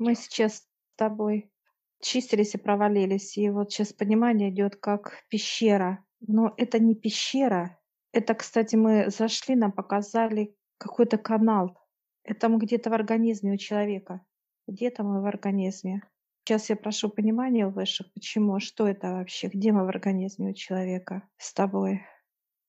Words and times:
Мы 0.00 0.14
сейчас 0.14 0.54
с 0.54 0.66
тобой 0.96 1.52
чистились 2.00 2.54
и 2.54 2.58
провалились, 2.58 3.36
и 3.36 3.50
вот 3.50 3.70
сейчас 3.70 3.92
понимание 3.92 4.48
идет 4.48 4.76
как 4.76 5.24
пещера. 5.28 6.02
Но 6.20 6.54
это 6.56 6.78
не 6.78 6.94
пещера. 6.94 7.78
Это, 8.10 8.32
кстати, 8.34 8.76
мы 8.76 9.10
зашли, 9.10 9.54
нам 9.56 9.72
показали 9.72 10.56
какой-то 10.78 11.18
канал. 11.18 11.78
Это 12.24 12.48
мы 12.48 12.58
где-то 12.58 12.88
в 12.88 12.94
организме 12.94 13.52
у 13.52 13.56
человека. 13.58 14.24
Где-то 14.66 15.04
мы 15.04 15.20
в 15.20 15.26
организме. 15.26 16.02
Сейчас 16.44 16.70
я 16.70 16.76
прошу 16.76 17.10
понимания 17.10 17.66
у 17.66 17.70
высших, 17.70 18.10
почему, 18.14 18.58
что 18.58 18.88
это 18.88 19.12
вообще, 19.12 19.48
где 19.48 19.70
мы 19.70 19.84
в 19.84 19.88
организме 19.88 20.52
у 20.52 20.54
человека 20.54 21.28
с 21.36 21.52
тобой. 21.52 22.00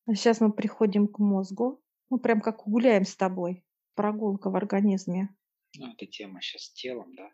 А 0.05 0.15
сейчас 0.15 0.41
мы 0.41 0.51
приходим 0.51 1.07
к 1.07 1.17
мозгу, 1.19 1.81
мы 2.09 2.19
прям 2.19 2.41
как 2.41 2.63
гуляем 2.65 3.05
с 3.05 3.15
тобой, 3.15 3.63
прогулка 3.95 4.49
в 4.49 4.57
организме. 4.57 5.29
Ну, 5.77 5.91
эта 5.93 6.05
тема 6.05 6.41
сейчас 6.41 6.63
с 6.63 6.73
телом, 6.73 7.15
да? 7.15 7.29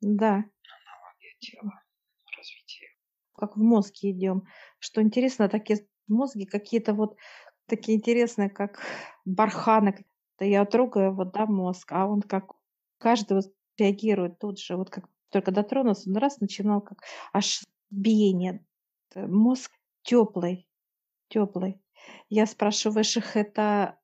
Да, 0.00 0.34
Аналогия 0.34 1.36
тела, 1.40 1.82
развитие. 2.36 2.88
как 3.36 3.56
в 3.56 3.60
мозге 3.60 4.10
идем. 4.10 4.44
Что 4.78 5.02
интересно, 5.02 5.48
такие 5.48 5.86
мозги 6.06 6.46
какие-то 6.46 6.94
вот 6.94 7.16
такие 7.66 7.96
интересные, 7.98 8.50
как 8.50 8.80
барханы. 9.24 10.04
Да 10.38 10.44
я 10.44 10.64
трогаю 10.64 11.14
вот, 11.14 11.32
да, 11.32 11.46
мозг, 11.46 11.92
а 11.92 12.06
он 12.06 12.22
как 12.22 12.52
каждый 12.98 13.34
вот 13.34 13.54
реагирует 13.78 14.38
тут 14.38 14.58
же. 14.58 14.76
Вот 14.76 14.90
как 14.90 15.08
только 15.30 15.52
дотронулся, 15.52 16.08
он 16.10 16.16
раз 16.16 16.40
начинал 16.40 16.80
как 16.80 17.02
аж 17.32 17.62
биение. 17.90 18.64
Э, 19.14 19.26
Мозг 19.26 19.70
теплый, 20.02 20.68
теплый. 21.28 21.80
Я 22.28 22.46
спрашиваю 22.46 22.96
высших, 22.96 23.36
это 23.36 23.98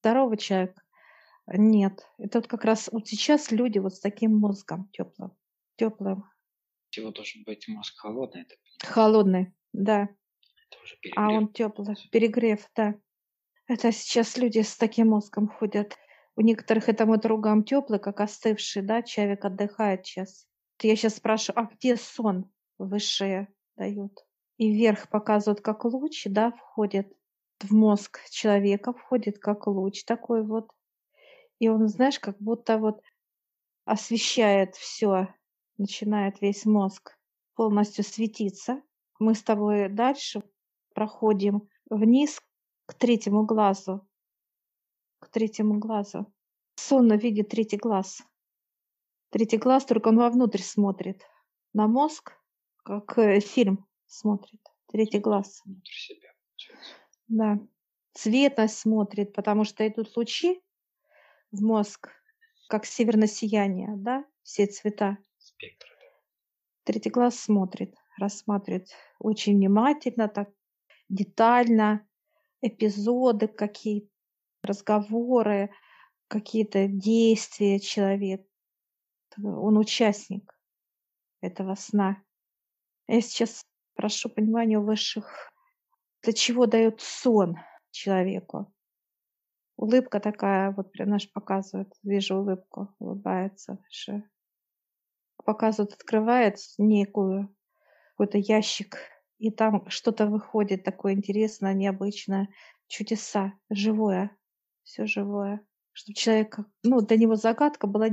здоровый 0.00 0.38
человек? 0.38 0.83
Нет. 1.46 2.06
Это 2.18 2.38
вот 2.38 2.46
как 2.48 2.64
раз 2.64 2.88
вот 2.90 3.06
сейчас 3.06 3.50
люди 3.50 3.78
вот 3.78 3.94
с 3.94 4.00
таким 4.00 4.36
мозгом 4.38 4.88
теплым. 4.92 5.32
Теплым. 5.76 6.24
Всего 6.90 7.10
должен 7.10 7.42
быть 7.44 7.66
мозг 7.68 7.94
холодный, 7.98 8.42
это, 8.42 8.54
Холодный, 8.86 9.54
да. 9.72 10.02
это 10.02 10.82
уже 10.82 10.94
А 10.94 10.98
перегрев. 11.02 11.38
он 11.38 11.52
теплый. 11.52 11.96
Перегрев, 12.12 12.70
да. 12.76 12.94
Это 13.66 13.92
сейчас 13.92 14.36
люди 14.36 14.60
с 14.60 14.76
таким 14.76 15.08
мозгом 15.08 15.48
ходят. 15.48 15.96
У 16.36 16.40
некоторых 16.40 16.88
это 16.88 17.06
мы 17.06 17.18
трогаем 17.18 17.64
теплый, 17.64 17.98
как 17.98 18.20
остывший, 18.20 18.82
да, 18.82 19.02
человек 19.02 19.44
отдыхает 19.44 20.06
сейчас. 20.06 20.46
Я 20.82 20.96
сейчас 20.96 21.16
спрашиваю, 21.16 21.64
а 21.64 21.74
где 21.74 21.96
сон? 21.96 22.50
Высшие 22.78 23.48
дают. 23.76 24.24
И 24.56 24.70
вверх 24.72 25.08
показывают, 25.08 25.60
как 25.60 25.84
луч, 25.84 26.24
да, 26.26 26.52
входит 26.52 27.12
в 27.60 27.72
мозг 27.72 28.20
человека, 28.30 28.92
входит 28.92 29.38
как 29.38 29.66
луч 29.66 30.04
такой 30.04 30.44
вот. 30.44 30.70
И 31.58 31.68
он, 31.68 31.88
знаешь, 31.88 32.18
как 32.18 32.38
будто 32.38 32.78
вот 32.78 33.02
освещает 33.84 34.74
все, 34.76 35.34
начинает 35.78 36.40
весь 36.40 36.64
мозг 36.64 37.16
полностью 37.54 38.04
светиться. 38.04 38.82
Мы 39.18 39.34
с 39.34 39.42
тобой 39.42 39.88
дальше 39.88 40.42
проходим 40.94 41.68
вниз 41.90 42.40
к 42.86 42.94
третьему 42.94 43.44
глазу. 43.44 44.06
К 45.20 45.28
третьему 45.28 45.78
глазу. 45.78 46.32
Сонно 46.76 47.14
видит 47.14 47.48
третий 47.50 47.76
глаз. 47.76 48.22
Третий 49.30 49.58
глаз, 49.58 49.84
только 49.84 50.08
он 50.08 50.18
вовнутрь 50.18 50.60
смотрит. 50.60 51.22
На 51.72 51.88
мозг, 51.88 52.32
как 52.84 53.18
э, 53.18 53.40
фильм 53.40 53.86
смотрит. 54.06 54.60
Третий 54.88 55.18
глаз. 55.18 55.62
Внутрь 55.64 55.92
себя. 55.92 56.28
Да. 57.28 57.58
Цветность 58.12 58.78
смотрит, 58.78 59.32
потому 59.32 59.64
что 59.64 59.86
идут 59.86 60.16
лучи 60.16 60.62
в 61.54 61.62
мозг, 61.62 62.10
как 62.68 62.84
северное 62.84 63.28
сияние, 63.28 63.94
да, 63.96 64.24
все 64.42 64.66
цвета. 64.66 65.18
Спектр. 65.38 65.86
Третий 66.84 67.10
глаз 67.10 67.38
смотрит, 67.38 67.94
рассматривает 68.18 68.88
очень 69.18 69.56
внимательно, 69.56 70.28
так 70.28 70.50
детально, 71.08 72.06
эпизоды 72.60 73.48
какие-то, 73.48 74.08
разговоры, 74.62 75.70
какие-то 76.28 76.88
действия 76.88 77.78
человека. 77.78 78.44
Он 79.42 79.78
участник 79.78 80.54
этого 81.40 81.74
сна. 81.74 82.22
Я 83.06 83.20
сейчас 83.20 83.64
прошу 83.94 84.28
понимания 84.28 84.78
у 84.78 84.84
высших, 84.84 85.52
для 86.22 86.32
чего 86.32 86.66
дает 86.66 87.00
сон 87.00 87.56
человеку. 87.90 88.73
Улыбка 89.76 90.20
такая, 90.20 90.70
вот 90.70 90.94
наш 90.98 91.30
показывает, 91.32 91.92
вижу 92.02 92.36
улыбку, 92.36 92.94
улыбается 92.98 93.78
выше. 93.82 94.22
Показывает, 95.44 95.92
открывает 95.92 96.58
некую 96.78 97.54
какой-то 98.10 98.38
ящик, 98.38 98.98
и 99.38 99.50
там 99.50 99.88
что-то 99.90 100.26
выходит 100.26 100.84
такое 100.84 101.14
интересное, 101.14 101.74
необычное, 101.74 102.48
чудеса, 102.86 103.52
живое, 103.68 104.36
все 104.84 105.06
живое. 105.06 105.66
Чтобы 105.92 106.14
человек, 106.14 106.58
ну, 106.82 107.00
для 107.00 107.16
него 107.16 107.34
загадка 107.34 107.86
была, 107.86 108.08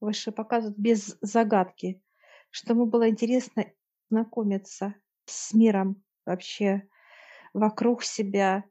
выше 0.00 0.30
показывают, 0.30 0.78
без 0.78 1.16
загадки, 1.22 2.02
что 2.50 2.74
ему 2.74 2.86
было 2.86 3.08
интересно 3.08 3.64
знакомиться 4.10 4.94
с 5.24 5.54
миром 5.54 6.02
вообще, 6.26 6.86
вокруг 7.54 8.02
себя, 8.02 8.64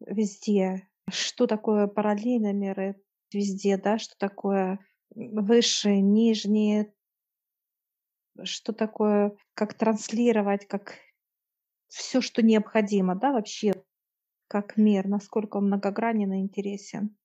везде. 0.00 0.88
Что 1.08 1.46
такое 1.46 1.86
параллельные 1.86 2.52
миры 2.52 3.00
везде, 3.32 3.76
да, 3.76 3.98
что 3.98 4.16
такое 4.18 4.80
высшие, 5.14 6.00
нижние, 6.00 6.92
что 8.42 8.72
такое, 8.72 9.36
как 9.54 9.74
транслировать, 9.74 10.66
как 10.66 10.94
все, 11.88 12.20
что 12.20 12.42
необходимо, 12.42 13.14
да, 13.14 13.32
вообще, 13.32 13.72
как 14.48 14.76
мир, 14.76 15.06
насколько 15.08 15.58
он 15.58 15.66
многогранен 15.66 16.32
и 16.32 16.40
интересен. 16.40 17.16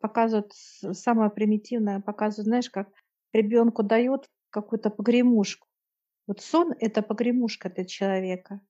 Показывают 0.00 0.52
самое 0.52 1.30
примитивное, 1.30 2.00
показывают, 2.00 2.46
знаешь, 2.46 2.70
как 2.70 2.88
ребенку 3.32 3.82
дают 3.82 4.28
какую-то 4.50 4.90
погремушку. 4.90 5.66
Вот 6.26 6.40
сон– 6.40 6.74
это 6.78 7.02
погремушка 7.02 7.68
для 7.70 7.84
человека. 7.84 8.60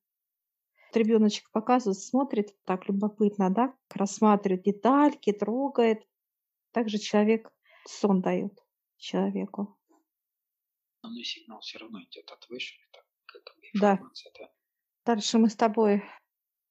Ребеночек 0.95 1.49
показывает, 1.51 1.99
смотрит 1.99 2.55
так 2.65 2.87
любопытно, 2.87 3.49
да, 3.49 3.75
рассматривает 3.93 4.63
детальки, 4.63 5.31
трогает. 5.31 6.07
Также 6.71 6.97
человек 6.97 7.51
сон 7.85 8.21
дает 8.21 8.53
человеку. 8.97 9.77
Основной 11.01 11.23
сигнал 11.23 11.59
все 11.59 11.79
равно 11.79 12.01
идет 12.03 12.31
от 12.31 12.47
высших, 12.49 12.79
так 12.91 13.05
как 13.25 13.55
Да. 13.79 13.99
Дальше 15.05 15.37
мы 15.37 15.49
с 15.49 15.55
тобой 15.55 16.03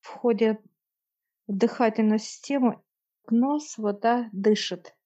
входим 0.00 0.59
в 1.47 1.56
дыхательную 1.56 2.19
систему. 2.19 2.84
Нос 3.31 3.77
вот, 3.78 4.00
да, 4.00 4.28
дышит. 4.32 4.97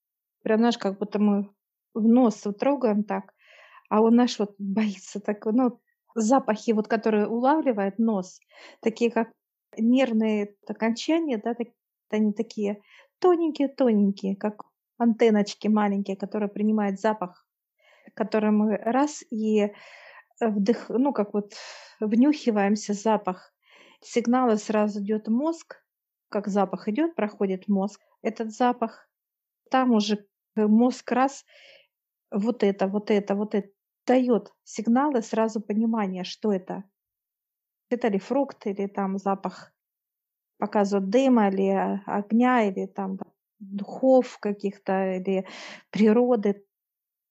Прям, 0.43 0.59
знаешь, 0.59 0.79
как 0.79 0.99
будто 0.99 1.19
мы 1.19 1.53
в 1.93 2.07
нос 2.07 2.45
вот 2.45 2.59
трогаем 2.59 3.03
так, 3.05 3.35
а 3.89 4.01
он 4.01 4.15
наш 4.15 4.39
вот 4.39 4.55
боится 4.59 5.21
так, 5.21 5.45
ну, 5.47 5.81
запахи, 6.17 6.73
вот, 6.73 6.89
которые 6.89 7.27
улавливает 7.27 7.99
нос, 7.99 8.41
такие 8.81 9.11
как 9.11 9.31
нервные 9.77 10.55
окончания, 10.67 11.41
да, 11.43 11.55
они 12.11 12.33
такие 12.33 12.81
тоненькие-тоненькие, 13.21 14.37
как 14.37 14.63
антенночки 14.99 15.69
маленькие, 15.69 16.17
которые 16.17 16.49
принимают 16.49 17.01
запах, 17.01 17.47
который 18.15 18.51
мы 18.51 18.77
раз 18.77 19.23
и 19.31 19.73
вдых, 20.41 20.87
ну, 20.89 21.13
как 21.13 21.35
вот 21.35 21.55
внюхиваемся 22.01 22.95
запах, 22.95 23.53
сигналы 24.01 24.57
сразу 24.57 25.01
идет 25.01 25.29
мозг, 25.29 25.83
как 26.29 26.49
запах 26.49 26.89
идет, 26.89 27.15
проходит 27.15 27.69
мозг, 27.69 28.01
этот 28.23 28.53
запах, 28.53 29.09
там 29.71 29.93
уже 29.93 30.27
мозг 30.55 31.11
раз 31.13 31.45
вот 32.31 32.63
это, 32.63 32.87
вот 32.89 33.11
это, 33.11 33.35
вот 33.35 33.55
это 33.55 33.69
дает 34.07 34.53
сигналы, 34.65 35.23
сразу 35.23 35.61
понимание, 35.61 36.25
что 36.25 36.53
это. 36.53 36.85
Это 37.91 38.09
ли 38.09 38.19
фрукт, 38.19 38.67
или 38.67 38.87
там 38.87 39.19
запах 39.19 39.73
показывает 40.59 41.11
дыма, 41.11 41.49
или 41.49 41.69
а, 41.71 42.03
огня, 42.07 42.69
или 42.69 42.87
там 42.87 43.17
да, 43.17 43.27
духов 43.59 44.39
каких-то, 44.39 45.17
или 45.17 45.47
природы. 45.91 46.65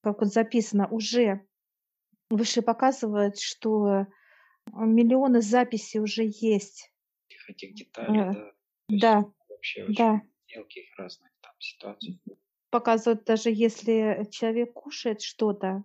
Как 0.02 0.20
вот 0.22 0.32
записано, 0.32 0.88
уже 0.88 1.48
выше 2.30 2.62
показывает, 2.62 3.40
что 3.40 4.06
миллионы 4.74 5.42
записей 5.42 6.00
уже 6.00 6.24
есть. 6.26 6.92
Этих, 7.28 7.50
этих 7.50 7.76
деталей, 7.76 8.20
Э, 8.20 8.34
да. 8.34 8.52
Есть 8.88 9.02
Да, 9.02 9.26
вообще 9.50 9.84
очень 9.84 9.96
да. 9.96 10.22
мелких 10.54 10.98
разных 10.98 11.32
там 11.42 11.54
ситуаций. 11.60 12.22
Показывает 12.70 13.24
даже 13.26 13.50
если 13.52 14.28
человек 14.32 14.74
кушает 14.74 15.22
что-то, 15.22 15.84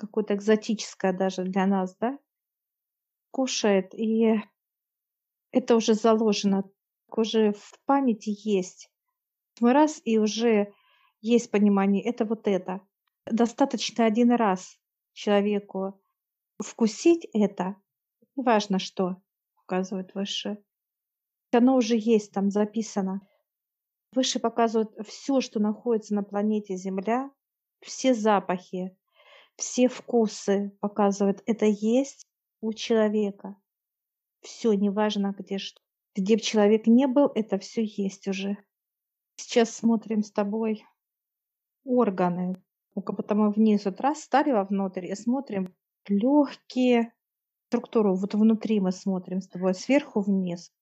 какое-то 0.00 0.34
экзотическое 0.34 1.12
даже 1.12 1.44
для 1.44 1.66
нас, 1.66 1.94
да, 1.96 2.18
кушает, 3.30 3.94
и 3.94 4.40
это 5.52 5.76
уже 5.76 5.94
заложено, 5.94 6.64
уже 7.10 7.52
в 7.52 7.78
памяти 7.84 8.34
есть. 8.44 8.90
Мы 9.60 9.74
раз, 9.74 10.00
и 10.04 10.18
уже 10.18 10.72
есть 11.20 11.50
понимание, 11.50 12.02
это 12.02 12.24
вот 12.24 12.48
это. 12.48 12.80
Достаточно 13.26 14.06
один 14.06 14.32
раз 14.32 14.78
человеку 15.12 16.00
вкусить 16.58 17.28
это, 17.34 17.76
неважно 18.36 18.78
что, 18.78 19.16
указывает 19.62 20.14
выше. 20.14 20.62
Оно 21.52 21.76
уже 21.76 21.96
есть 21.96 22.32
там 22.32 22.50
записано. 22.50 23.20
Выше 24.12 24.38
показывают 24.38 24.92
все, 25.06 25.40
что 25.40 25.60
находится 25.60 26.14
на 26.14 26.22
планете 26.22 26.76
Земля, 26.76 27.30
все 27.80 28.14
запахи, 28.14 28.96
все 29.56 29.88
вкусы 29.88 30.76
показывают. 30.80 31.42
Это 31.46 31.66
есть 31.66 32.26
у 32.60 32.72
человека. 32.72 33.56
Все, 34.40 34.72
неважно 34.72 35.34
где 35.38 35.58
что. 35.58 35.80
Где 36.14 36.36
бы 36.36 36.42
человек 36.42 36.86
не 36.86 37.06
был, 37.06 37.30
это 37.34 37.58
все 37.58 37.84
есть 37.84 38.26
уже. 38.26 38.56
Сейчас 39.36 39.70
смотрим 39.70 40.22
с 40.22 40.32
тобой 40.32 40.84
органы. 41.84 42.62
У 42.94 43.02
кого-то 43.02 43.34
мы 43.34 43.50
вниз 43.50 43.84
вот 43.84 44.00
раз 44.00 44.22
стали 44.22 44.50
вовнутрь 44.50 45.06
и 45.06 45.14
смотрим 45.14 45.74
легкие 46.08 47.12
структуру. 47.68 48.16
Вот 48.16 48.34
внутри 48.34 48.80
мы 48.80 48.92
смотрим 48.92 49.40
с 49.40 49.48
тобой 49.48 49.74
сверху 49.74 50.20
вниз, 50.20 50.72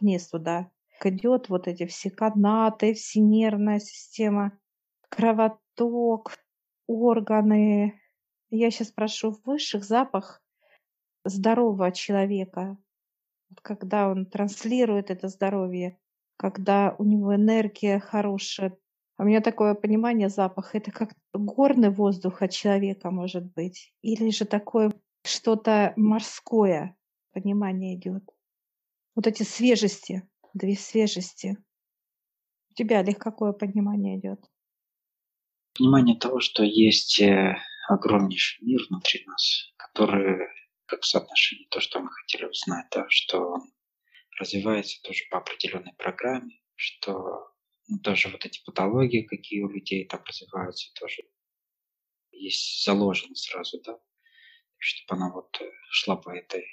вниз 0.00 0.28
туда. 0.28 0.70
Идет 1.02 1.48
вот 1.48 1.68
эти 1.68 1.86
все 1.86 2.10
канаты, 2.10 2.94
все 2.94 3.20
нервная 3.20 3.80
система, 3.80 4.58
кровоток, 5.08 6.36
органы. 6.86 8.00
Я 8.50 8.70
сейчас 8.70 8.90
прошу 8.90 9.36
высших 9.44 9.84
запах 9.84 10.42
здорового 11.24 11.92
человека, 11.92 12.78
когда 13.62 14.08
он 14.08 14.26
транслирует 14.26 15.10
это 15.10 15.28
здоровье, 15.28 15.98
когда 16.36 16.94
у 16.98 17.04
него 17.04 17.34
энергия 17.34 18.00
хорошая. 18.00 18.76
У 19.18 19.24
меня 19.24 19.40
такое 19.40 19.74
понимание 19.74 20.28
запах, 20.28 20.74
это 20.74 20.92
как 20.92 21.12
горный 21.34 21.90
воздух 21.90 22.40
от 22.40 22.52
человека 22.52 23.10
может 23.10 23.52
быть, 23.52 23.92
или 24.00 24.30
же 24.30 24.44
такое 24.44 24.92
что-то 25.24 25.92
морское, 25.96 26.96
понимание 27.32 27.96
идет. 27.96 28.24
Вот 29.14 29.26
эти 29.26 29.42
свежести, 29.42 30.22
две 30.54 30.76
свежести. 30.76 31.58
У 32.70 32.74
тебя 32.74 33.00
Олег, 33.00 33.18
какое 33.18 33.52
понимание 33.52 34.18
идет? 34.18 34.40
Понимание 35.76 36.16
того, 36.16 36.40
что 36.40 36.62
есть 36.62 37.20
э, 37.20 37.56
огромнейший 37.94 38.64
мир 38.64 38.80
внутри 38.88 39.24
нас, 39.26 39.72
который 39.76 40.48
как 40.86 41.04
соотношение 41.04 41.68
то, 41.70 41.80
что 41.80 42.00
мы 42.00 42.10
хотели 42.10 42.46
узнать, 42.46 42.86
да, 42.90 43.06
что 43.08 43.40
он 43.40 43.72
развивается 44.38 45.00
тоже 45.02 45.24
по 45.30 45.38
определенной 45.38 45.92
программе, 45.94 46.60
что 46.76 47.52
ну, 47.88 47.98
тоже 48.00 48.28
вот 48.28 48.44
эти 48.44 48.62
патологии, 48.64 49.22
какие 49.22 49.62
у 49.62 49.68
людей 49.68 50.06
там 50.06 50.22
развиваются, 50.24 50.92
тоже 50.94 51.22
есть 52.30 52.84
заложено 52.84 53.34
сразу, 53.34 53.80
да, 53.82 53.98
чтобы 54.78 55.20
она 55.20 55.32
вот 55.32 55.60
э, 55.60 55.70
шла 55.90 56.16
по 56.16 56.30
этой 56.30 56.64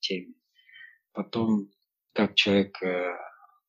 теме. 0.00 0.34
Потом, 1.12 1.70
как 2.12 2.34
человек 2.34 2.82
э, 2.82 3.16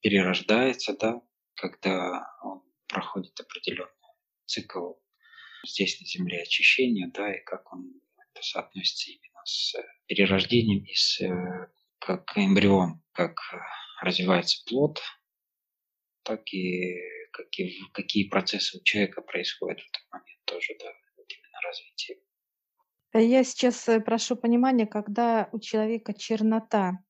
перерождается, 0.02 0.96
да, 0.98 1.22
когда 1.56 2.26
он 2.44 2.64
проходит 2.88 3.40
определенный 3.40 3.90
цикл 4.46 4.94
здесь 5.65 6.00
на 6.00 6.07
Земле 6.07 6.42
очищения, 6.42 7.10
да, 7.13 7.33
и 7.33 7.44
как 7.44 7.71
он 7.74 8.01
это 8.18 8.44
соотносится 8.44 9.12
именно 9.12 9.42
с 9.45 9.75
перерождением 10.07 10.83
и 10.83 10.94
с 10.94 11.21
как 12.00 12.38
эмбрион, 12.38 13.01
как 13.13 13.36
развивается 14.01 14.63
плод, 14.68 15.01
так 16.24 16.42
и 16.54 16.95
какие, 17.31 17.74
какие 17.94 18.30
процессы 18.30 18.77
у 18.77 18.83
человека 18.83 19.21
происходят 19.21 19.80
в 19.80 19.88
этот 19.88 20.01
момент 20.12 20.39
тоже, 20.45 20.74
да, 20.80 20.92
вот 21.18 21.27
именно 21.30 21.62
развитие. 21.63 22.18
Я 23.13 23.44
сейчас 23.44 23.88
э, 23.89 24.00
прошу 24.00 24.36
понимания, 24.36 24.88
когда 24.88 25.50
у 25.51 25.60
человека 25.60 26.13
чернота, 26.13 27.04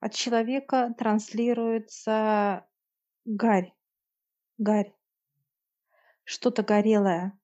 от 0.00 0.14
человека 0.14 0.92
транслируется 0.98 2.66
гарь, 3.24 3.72
гарь, 4.58 4.92
что-то 6.24 6.62
горелое. 6.62 7.38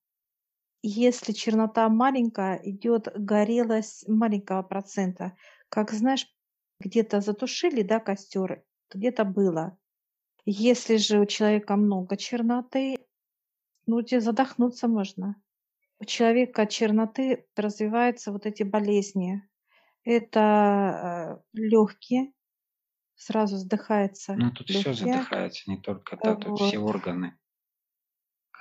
Если 0.82 1.32
чернота 1.32 1.88
маленькая, 1.88 2.60
идет 2.62 3.08
горелость 3.14 4.08
маленького 4.08 4.62
процента. 4.62 5.36
Как 5.68 5.90
знаешь, 5.90 6.26
где-то 6.80 7.20
затушили, 7.20 7.82
да, 7.82 8.00
костер, 8.00 8.64
где-то 8.90 9.24
было. 9.24 9.78
Если 10.46 10.96
же 10.96 11.20
у 11.20 11.26
человека 11.26 11.76
много 11.76 12.16
черноты, 12.16 12.98
ну, 13.86 14.00
где 14.00 14.20
задохнуться 14.20 14.88
можно 14.88 15.36
у 16.00 16.04
человека 16.06 16.66
черноты 16.66 17.46
развиваются 17.54 18.32
вот 18.32 18.46
эти 18.46 18.62
болезни. 18.62 19.46
Это 20.02 21.42
э, 21.52 21.58
легкие, 21.58 22.32
сразу 23.16 23.56
вздыхается. 23.56 24.34
Ну, 24.34 24.50
тут 24.50 24.70
все 24.70 24.94
задыхается, 24.94 25.70
не 25.70 25.76
только, 25.76 26.16
да, 26.16 26.34
тут 26.36 26.58
все 26.58 26.78
органы. 26.78 27.38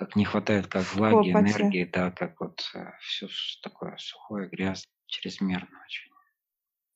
Как 0.00 0.16
не 0.16 0.24
хватает 0.24 0.66
как 0.66 0.86
влаги, 0.94 1.30
Копоти. 1.30 1.52
энергии, 1.52 1.84
да, 1.84 2.10
как 2.10 2.40
вот 2.40 2.62
э, 2.74 2.86
все 3.02 3.28
такое 3.62 3.98
сухое, 3.98 4.48
грязное, 4.48 4.88
чрезмерно 5.04 5.78
очень. 5.84 6.10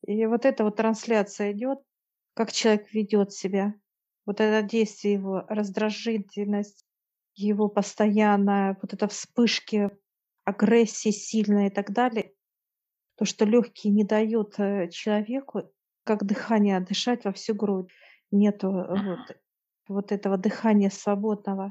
И 0.06 0.24
вот 0.24 0.46
эта 0.46 0.64
вот 0.64 0.76
трансляция 0.76 1.52
идет, 1.52 1.80
как 2.32 2.50
человек 2.50 2.90
ведет 2.94 3.32
себя. 3.32 3.74
Вот 4.24 4.40
это 4.40 4.66
действие 4.66 5.14
его, 5.14 5.44
раздражительность, 5.50 6.86
его 7.34 7.68
постоянная, 7.68 8.78
вот 8.80 8.94
это 8.94 9.06
вспышки 9.06 9.90
агрессии 10.46 11.10
сильная 11.10 11.66
и 11.66 11.70
так 11.70 11.92
далее, 11.92 12.32
то, 13.16 13.26
что 13.26 13.44
легкие 13.44 13.92
не 13.92 14.04
дают 14.04 14.58
э, 14.58 14.88
человеку, 14.88 15.70
как 16.04 16.24
дыхание, 16.24 16.80
дышать 16.80 17.26
во 17.26 17.32
всю 17.32 17.54
грудь. 17.54 17.90
Нету 18.30 18.68
э, 18.68 18.86
вот, 18.88 19.36
вот 19.88 20.12
этого 20.12 20.38
дыхания 20.38 20.88
свободного. 20.88 21.68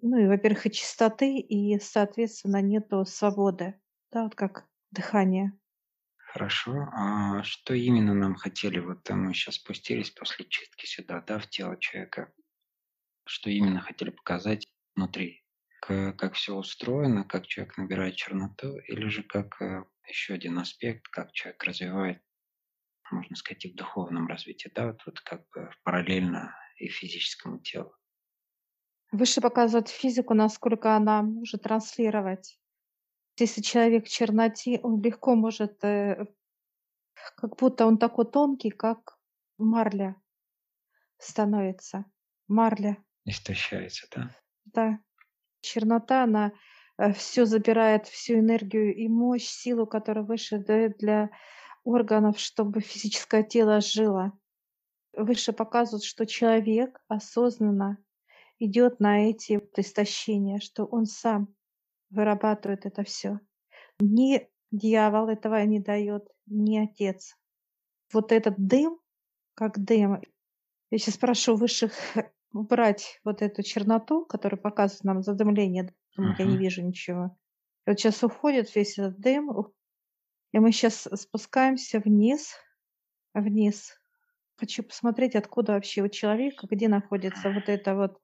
Ну 0.00 0.18
и, 0.18 0.26
во-первых, 0.26 0.66
и 0.66 0.70
чистоты, 0.70 1.38
и, 1.38 1.78
соответственно, 1.80 2.62
нету 2.62 3.04
свободы. 3.04 3.80
Да, 4.12 4.24
вот 4.24 4.34
как 4.34 4.66
дыхание. 4.90 5.52
Хорошо. 6.16 6.88
А 6.92 7.42
что 7.42 7.74
именно 7.74 8.14
нам 8.14 8.36
хотели? 8.36 8.78
Вот 8.78 9.08
мы 9.10 9.34
сейчас 9.34 9.56
спустились 9.56 10.10
после 10.10 10.44
чистки 10.44 10.86
сюда, 10.86 11.22
да, 11.26 11.38
в 11.38 11.48
тело 11.48 11.76
человека. 11.78 12.32
Что 13.24 13.50
именно 13.50 13.80
хотели 13.80 14.10
показать 14.10 14.66
внутри? 14.94 15.44
как 15.80 16.34
все 16.34 16.54
устроено, 16.54 17.24
как 17.24 17.46
человек 17.46 17.78
набирает 17.78 18.16
черноту, 18.16 18.78
или 18.78 19.08
же 19.08 19.22
как 19.22 19.60
э, 19.62 19.84
еще 20.06 20.34
один 20.34 20.58
аспект, 20.58 21.08
как 21.08 21.32
человек 21.32 21.62
развивает, 21.64 22.22
можно 23.10 23.36
сказать, 23.36 23.64
и 23.64 23.72
в 23.72 23.76
духовном 23.76 24.26
развитии, 24.26 24.70
да, 24.74 24.88
вот, 24.88 25.00
вот 25.06 25.20
как 25.20 25.48
бы 25.50 25.70
параллельно 25.84 26.54
и 26.76 26.88
физическому 26.88 27.60
телу. 27.60 27.94
Выше 29.10 29.40
показывает 29.40 29.88
физику, 29.88 30.34
насколько 30.34 30.94
она 30.94 31.22
может 31.22 31.62
транслировать. 31.62 32.58
Если 33.38 33.62
человек 33.62 34.06
в 34.06 34.10
черноте, 34.10 34.80
он 34.82 35.00
легко 35.00 35.34
может, 35.34 35.82
э, 35.82 36.26
как 37.36 37.56
будто 37.56 37.86
он 37.86 37.98
такой 37.98 38.26
тонкий, 38.26 38.70
как 38.70 39.18
марля 39.56 40.16
становится. 41.18 42.04
Марля. 42.48 42.98
Истощается, 43.24 44.06
да? 44.14 44.36
Да. 44.64 44.98
Чернота, 45.60 46.24
она 46.24 46.52
э, 46.98 47.12
все 47.12 47.44
забирает, 47.44 48.06
всю 48.06 48.34
энергию 48.34 48.94
и 48.94 49.08
мощь, 49.08 49.46
силу, 49.46 49.86
которая 49.86 50.24
выше 50.24 50.58
дает 50.58 50.98
для 50.98 51.30
органов, 51.84 52.38
чтобы 52.38 52.80
физическое 52.80 53.42
тело 53.42 53.80
жило. 53.80 54.32
Выше 55.12 55.52
показывают, 55.52 56.04
что 56.04 56.26
человек 56.26 57.00
осознанно 57.08 57.98
идет 58.58 59.00
на 59.00 59.30
эти 59.30 59.60
истощения, 59.76 60.58
что 60.58 60.84
он 60.84 61.06
сам 61.06 61.54
вырабатывает 62.10 62.86
это 62.86 63.04
все. 63.04 63.40
Ни 64.00 64.48
дьявол 64.70 65.28
этого 65.28 65.62
не 65.64 65.80
дает, 65.80 66.28
ни 66.46 66.78
отец. 66.78 67.36
Вот 68.12 68.32
этот 68.32 68.54
дым, 68.56 68.98
как 69.54 69.78
дым, 69.78 70.22
я 70.90 70.98
сейчас 70.98 71.18
прошу 71.18 71.56
высших 71.56 71.92
убрать 72.52 73.20
вот 73.24 73.42
эту 73.42 73.62
черноту, 73.62 74.24
которая 74.24 74.60
показывает 74.60 75.04
нам 75.04 75.22
задымление, 75.22 75.94
потому 76.14 76.34
я 76.38 76.44
не 76.44 76.56
вижу 76.56 76.82
ничего. 76.82 77.36
И 77.86 77.90
вот 77.90 77.98
сейчас 77.98 78.22
уходит 78.22 78.74
весь 78.74 78.98
этот 78.98 79.20
дым, 79.20 79.50
и 80.52 80.58
мы 80.58 80.72
сейчас 80.72 81.08
спускаемся 81.14 82.00
вниз, 82.00 82.54
вниз. 83.34 83.98
Хочу 84.56 84.82
посмотреть, 84.82 85.36
откуда 85.36 85.72
вообще 85.72 86.02
у 86.02 86.08
человека, 86.08 86.66
где 86.68 86.88
находится 86.88 87.50
вот 87.50 87.68
это 87.68 87.94
вот 87.94 88.18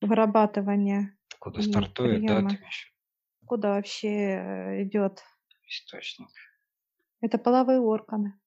вырабатывание. 0.00 1.16
Откуда 1.34 1.62
стартует, 1.62 2.26
да, 2.26 2.48
ты 2.48 2.58
Куда 3.46 3.74
вообще 3.74 4.08
э, 4.08 4.82
идет? 4.82 5.22
Источник. 5.68 6.28
Это 7.20 7.38
половые 7.38 7.80
органы. 7.80 8.38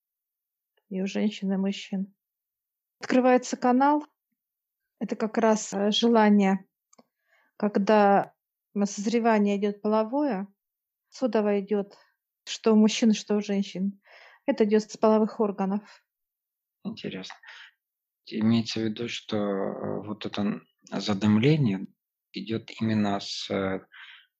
И 0.89 1.01
у 1.01 1.07
женщин, 1.07 1.51
и 1.53 1.57
мужчин. 1.57 2.13
Открывается 2.99 3.55
канал, 3.55 4.05
это 4.99 5.15
как 5.15 5.37
раз 5.37 5.73
э, 5.73 5.91
желание, 5.91 6.65
когда 7.57 8.33
созревание 8.85 9.57
идет 9.57 9.81
половое, 9.81 10.47
Отсюда 11.09 11.59
идет, 11.59 11.97
что 12.45 12.73
у 12.73 12.75
мужчин, 12.75 13.13
что 13.13 13.35
у 13.35 13.41
женщин. 13.41 13.99
Это 14.45 14.63
идет 14.63 14.89
с 14.89 14.97
половых 14.97 15.39
органов. 15.39 15.81
Интересно. 16.83 17.35
Имеется 18.27 18.79
в 18.79 18.83
виду, 18.83 19.09
что 19.09 19.37
э, 19.37 20.01
вот 20.03 20.25
это 20.25 20.61
задымление 20.91 21.87
идет 22.33 22.71
именно 22.81 23.19
с, 23.19 23.49
э, 23.49 23.85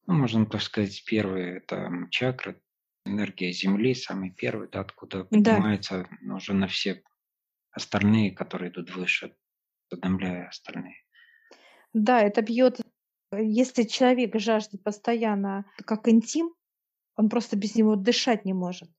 ну, 0.08 0.14
можно 0.14 0.46
так 0.46 0.62
сказать, 0.62 1.04
первые 1.06 1.58
это 1.58 1.90
чакры, 2.12 2.62
энергия 3.06 3.52
Земли, 3.52 3.94
самый 3.96 4.32
первый, 4.32 4.70
да, 4.70 4.82
откуда 4.82 5.26
Да, 5.32 5.32
поднимается 5.34 6.08
уже 6.22 6.54
на 6.54 6.68
все 6.68 7.04
остальные, 7.72 8.32
которые 8.32 8.72
идут 8.72 8.96
выше, 8.96 9.36
задымляя 9.92 10.48
остальные. 10.50 10.98
да, 11.94 12.22
это 12.22 12.42
бьет. 12.42 12.80
Если 13.32 13.84
человек 13.84 14.36
жаждет 14.40 14.84
постоянно, 14.84 15.66
как 15.86 16.08
интим, 16.08 16.54
он 17.16 17.30
просто 17.30 17.58
без 17.58 17.76
него 17.76 17.96
дышать 17.96 18.46
не 18.46 18.54
может. 18.54 18.90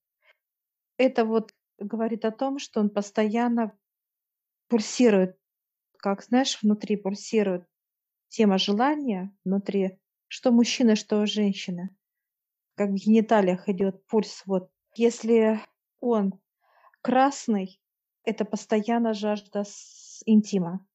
Это 0.99 1.25
вот 1.25 1.53
говорит 1.79 2.25
о 2.25 2.31
том, 2.31 2.59
что 2.59 2.81
он 2.81 2.91
постоянно 2.91 3.77
пульсирует, 4.69 5.40
как, 6.01 6.23
знаешь, 6.23 6.59
внутри 6.63 6.97
пульсирует 6.97 7.65
тема 8.29 8.59
желания 8.59 9.35
внутри, 9.45 9.99
что 10.29 10.53
мужчина, 10.53 10.97
что 10.97 11.27
женщина. 11.27 11.91
Как 12.77 12.91
в 12.91 12.95
гениталиях 12.95 13.69
идет 13.69 14.07
пульс. 14.07 14.43
Вот. 14.47 14.71
Если 14.95 15.61
он 16.01 16.41
красный, 17.03 17.81
это 18.25 18.45
постоянно 18.45 19.13
жажда 19.13 19.65
интима. 20.27 20.87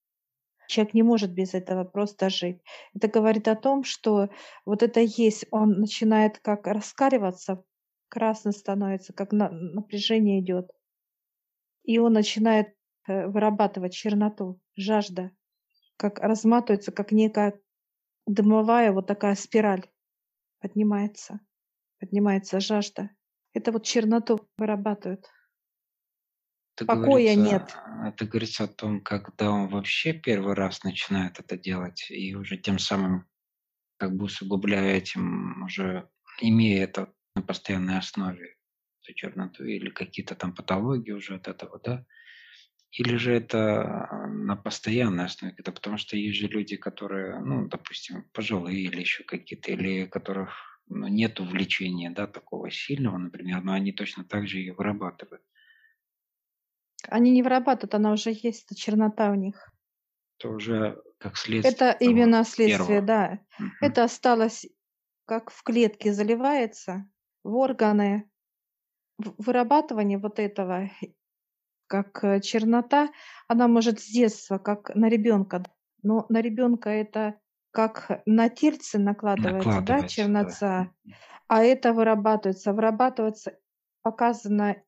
Человек 0.67 0.93
не 0.93 1.03
может 1.03 1.31
без 1.31 1.53
этого 1.53 1.83
просто 1.83 2.29
жить. 2.29 2.61
Это 2.95 3.07
говорит 3.07 3.47
о 3.47 3.55
том, 3.55 3.83
что 3.83 4.29
вот 4.65 4.81
это 4.81 4.99
есть, 4.99 5.45
он 5.51 5.79
начинает 5.79 6.39
как 6.39 6.65
раскаливаться, 6.65 7.63
красный 8.09 8.53
становится, 8.53 9.13
как 9.13 9.31
на- 9.31 9.49
напряжение 9.49 10.39
идет. 10.39 10.71
И 11.83 11.99
он 11.99 12.13
начинает 12.13 12.73
э, 13.07 13.27
вырабатывать 13.27 13.93
черноту, 13.93 14.59
жажда, 14.75 15.31
как 15.97 16.19
разматывается, 16.19 16.91
как 16.91 17.11
некая 17.11 17.59
дымовая 18.25 18.91
вот 18.91 19.07
такая 19.07 19.35
спираль 19.35 19.85
поднимается, 20.59 21.39
поднимается 21.99 22.59
жажда. 22.59 23.11
Это 23.53 23.71
вот 23.71 23.85
черноту 23.85 24.49
вырабатывают. 24.57 25.29
Это 26.75 26.85
Покоя 26.85 27.35
нет. 27.35 27.73
это 28.03 28.25
говорится 28.25 28.65
о 28.65 28.67
том, 28.67 28.99
когда 29.01 29.49
он 29.49 29.69
вообще 29.69 30.11
первый 30.11 30.55
раз 30.55 30.83
начинает 30.83 31.39
это 31.39 31.57
делать, 31.57 32.07
и 32.09 32.35
уже 32.35 32.57
тем 32.57 32.79
самым 32.79 33.27
как 33.97 34.13
бы 34.15 34.25
усугубляя 34.25 34.97
этим, 34.97 35.63
уже 35.63 36.09
имея 36.41 36.83
это 36.83 37.13
на 37.33 37.41
постоянной 37.41 37.97
основе, 37.97 38.57
эту 39.01 39.13
черноту, 39.13 39.63
или 39.63 39.89
какие-то 39.89 40.35
там 40.35 40.53
патологии 40.53 41.11
уже 41.11 41.35
от 41.35 41.47
этого, 41.47 41.79
да? 41.81 42.05
Или 42.97 43.17
же 43.17 43.33
это 43.33 44.07
а, 44.09 44.27
на 44.27 44.55
постоянной 44.55 45.25
основе? 45.25 45.53
Это 45.57 45.71
потому 45.73 45.97
что 45.97 46.15
есть 46.15 46.37
же 46.37 46.47
люди, 46.47 46.77
которые, 46.77 47.39
ну, 47.41 47.67
допустим, 47.67 48.23
пожилые 48.31 48.83
или 48.83 49.01
еще 49.01 49.23
какие-то, 49.25 49.71
или 49.71 50.05
которых 50.05 50.81
ну, 50.87 51.07
нет 51.07 51.39
увлечения, 51.41 52.09
да, 52.11 52.25
такого 52.25 52.71
сильного, 52.71 53.17
например, 53.17 53.61
но 53.63 53.73
они 53.73 53.91
точно 53.91 54.23
так 54.23 54.47
же 54.47 54.59
ее 54.59 54.73
вырабатывают. 54.73 55.43
Они 57.09 57.31
не 57.31 57.41
вырабатывают, 57.41 57.95
она 57.95 58.11
уже 58.11 58.31
есть, 58.31 58.65
эта 58.65 58.75
чернота 58.75 59.31
у 59.31 59.35
них. 59.35 59.71
Это 60.39 60.49
уже 60.49 61.01
как 61.17 61.35
следствие 61.37 61.89
Это 61.89 61.97
именно 61.99 62.43
следствие, 62.43 63.01
первого. 63.01 63.07
да. 63.07 63.39
Мгм. 63.57 63.71
Это 63.81 64.03
осталось, 64.03 64.65
как 65.25 65.51
в 65.51 65.63
клетке 65.63 66.13
заливается, 66.13 67.09
в 67.43 67.55
органы. 67.55 68.29
Вырабатывание 69.17 70.17
вот 70.17 70.39
этого, 70.39 70.89
как 71.87 72.23
э, 72.23 72.41
чернота, 72.41 73.09
она 73.47 73.67
может 73.67 73.99
с 73.99 74.07
детства, 74.07 74.57
как 74.57 74.93
на 74.95 75.09
ребенка. 75.09 75.63
Но 76.03 76.25
на 76.29 76.41
ребенка 76.41 76.89
это 76.89 77.39
как 77.71 78.21
на 78.25 78.49
тельце 78.49 78.97
накладывается, 78.99 79.69
да, 79.69 79.77
Накладывается, 79.77 80.01
да. 80.01 80.23
чернота. 80.23 80.91
Мгм. 81.03 81.15
А 81.47 81.63
это 81.63 81.93
вырабатывается, 81.93 82.73
вырабатывается, 82.73 83.59
показано, 84.01 84.81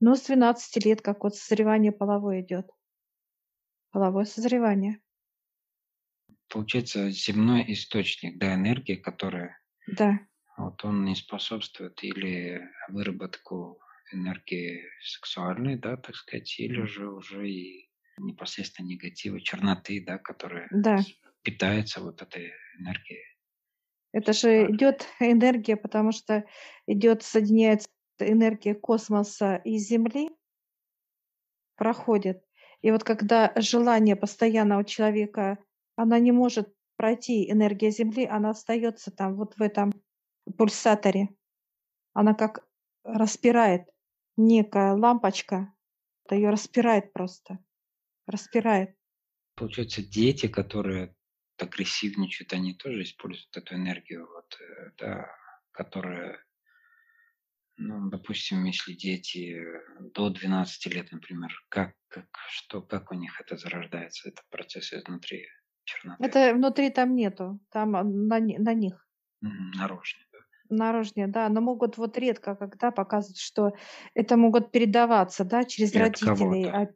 ну, 0.00 0.16
с 0.16 0.22
12 0.22 0.84
лет, 0.84 1.00
как 1.00 1.24
вот 1.24 1.36
созревание 1.36 1.92
половое 1.92 2.40
идет. 2.40 2.70
Половое 3.90 4.24
созревание. 4.24 5.00
Получается, 6.48 7.10
земной 7.10 7.64
источник, 7.72 8.38
да, 8.38 8.54
энергии, 8.54 8.96
которая 8.96 9.58
Да, 9.86 10.18
вот 10.58 10.84
он 10.84 11.04
не 11.04 11.14
способствует 11.14 12.02
или 12.02 12.68
выработку 12.88 13.81
энергии 14.14 14.84
сексуальной, 15.02 15.76
да, 15.76 15.96
так 15.96 16.14
сказать, 16.14 16.58
или 16.58 16.82
же 16.84 17.08
уже 17.08 17.48
и 17.48 17.90
непосредственно 18.18 18.86
негатива, 18.86 19.40
черноты, 19.40 20.04
да, 20.04 20.18
которая 20.18 20.68
да. 20.70 21.00
питается 21.42 22.00
вот 22.00 22.22
этой 22.22 22.52
энергией. 22.78 23.24
Это 24.12 24.32
же 24.32 24.66
идет 24.70 25.06
энергия, 25.20 25.76
потому 25.76 26.12
что 26.12 26.44
идет, 26.86 27.22
соединяется 27.22 27.88
энергия 28.18 28.74
космоса 28.74 29.56
и 29.56 29.78
Земли, 29.78 30.30
проходит. 31.76 32.44
И 32.82 32.90
вот 32.90 33.04
когда 33.04 33.52
желание 33.56 34.16
постоянно 34.16 34.78
у 34.78 34.84
человека, 34.84 35.58
она 35.96 36.18
не 36.18 36.32
может 36.32 36.72
пройти, 36.96 37.50
энергия 37.50 37.90
Земли, 37.90 38.26
она 38.26 38.50
остается 38.50 39.10
там 39.10 39.36
вот 39.36 39.56
в 39.56 39.62
этом 39.62 39.92
пульсаторе. 40.56 41.28
Она 42.12 42.34
как 42.34 42.66
распирает 43.04 43.88
некая 44.36 44.94
лампочка, 44.94 45.72
ее 46.34 46.50
распирает 46.50 47.12
просто, 47.12 47.58
распирает. 48.26 48.96
Получается, 49.54 50.02
дети, 50.02 50.48
которые 50.48 51.14
агрессивничают, 51.58 52.52
они 52.52 52.74
тоже 52.74 53.02
используют 53.02 53.56
эту 53.56 53.74
энергию, 53.74 54.26
вот, 54.26 54.58
э, 54.60 54.90
да, 54.98 55.26
которая, 55.70 56.44
ну, 57.76 58.08
допустим, 58.10 58.64
если 58.64 58.94
дети 58.94 59.60
до 60.14 60.30
12 60.30 60.88
лет, 60.88 61.12
например, 61.12 61.52
как, 61.68 61.94
как, 62.08 62.26
что, 62.48 62.82
как 62.82 63.12
у 63.12 63.14
них 63.14 63.40
это 63.40 63.56
зарождается, 63.56 64.28
этот 64.28 64.44
процесс 64.50 64.92
изнутри 64.92 65.46
черноты, 65.84 66.24
Это 66.24 66.54
внутри 66.54 66.90
там 66.90 67.14
нету, 67.14 67.60
там 67.70 67.96
а, 67.96 68.02
на, 68.02 68.40
на 68.40 68.74
них. 68.74 69.06
Мгм, 69.40 69.72
Наружнее, 70.72 71.26
да, 71.26 71.48
но 71.50 71.60
могут 71.60 71.98
вот 71.98 72.16
редко 72.16 72.56
когда 72.56 72.90
показывать, 72.90 73.38
что 73.38 73.72
это 74.14 74.38
могут 74.38 74.72
передаваться, 74.72 75.44
да, 75.44 75.64
через 75.64 75.94
И 75.94 75.98
родителей, 75.98 76.66
а, 76.66 76.88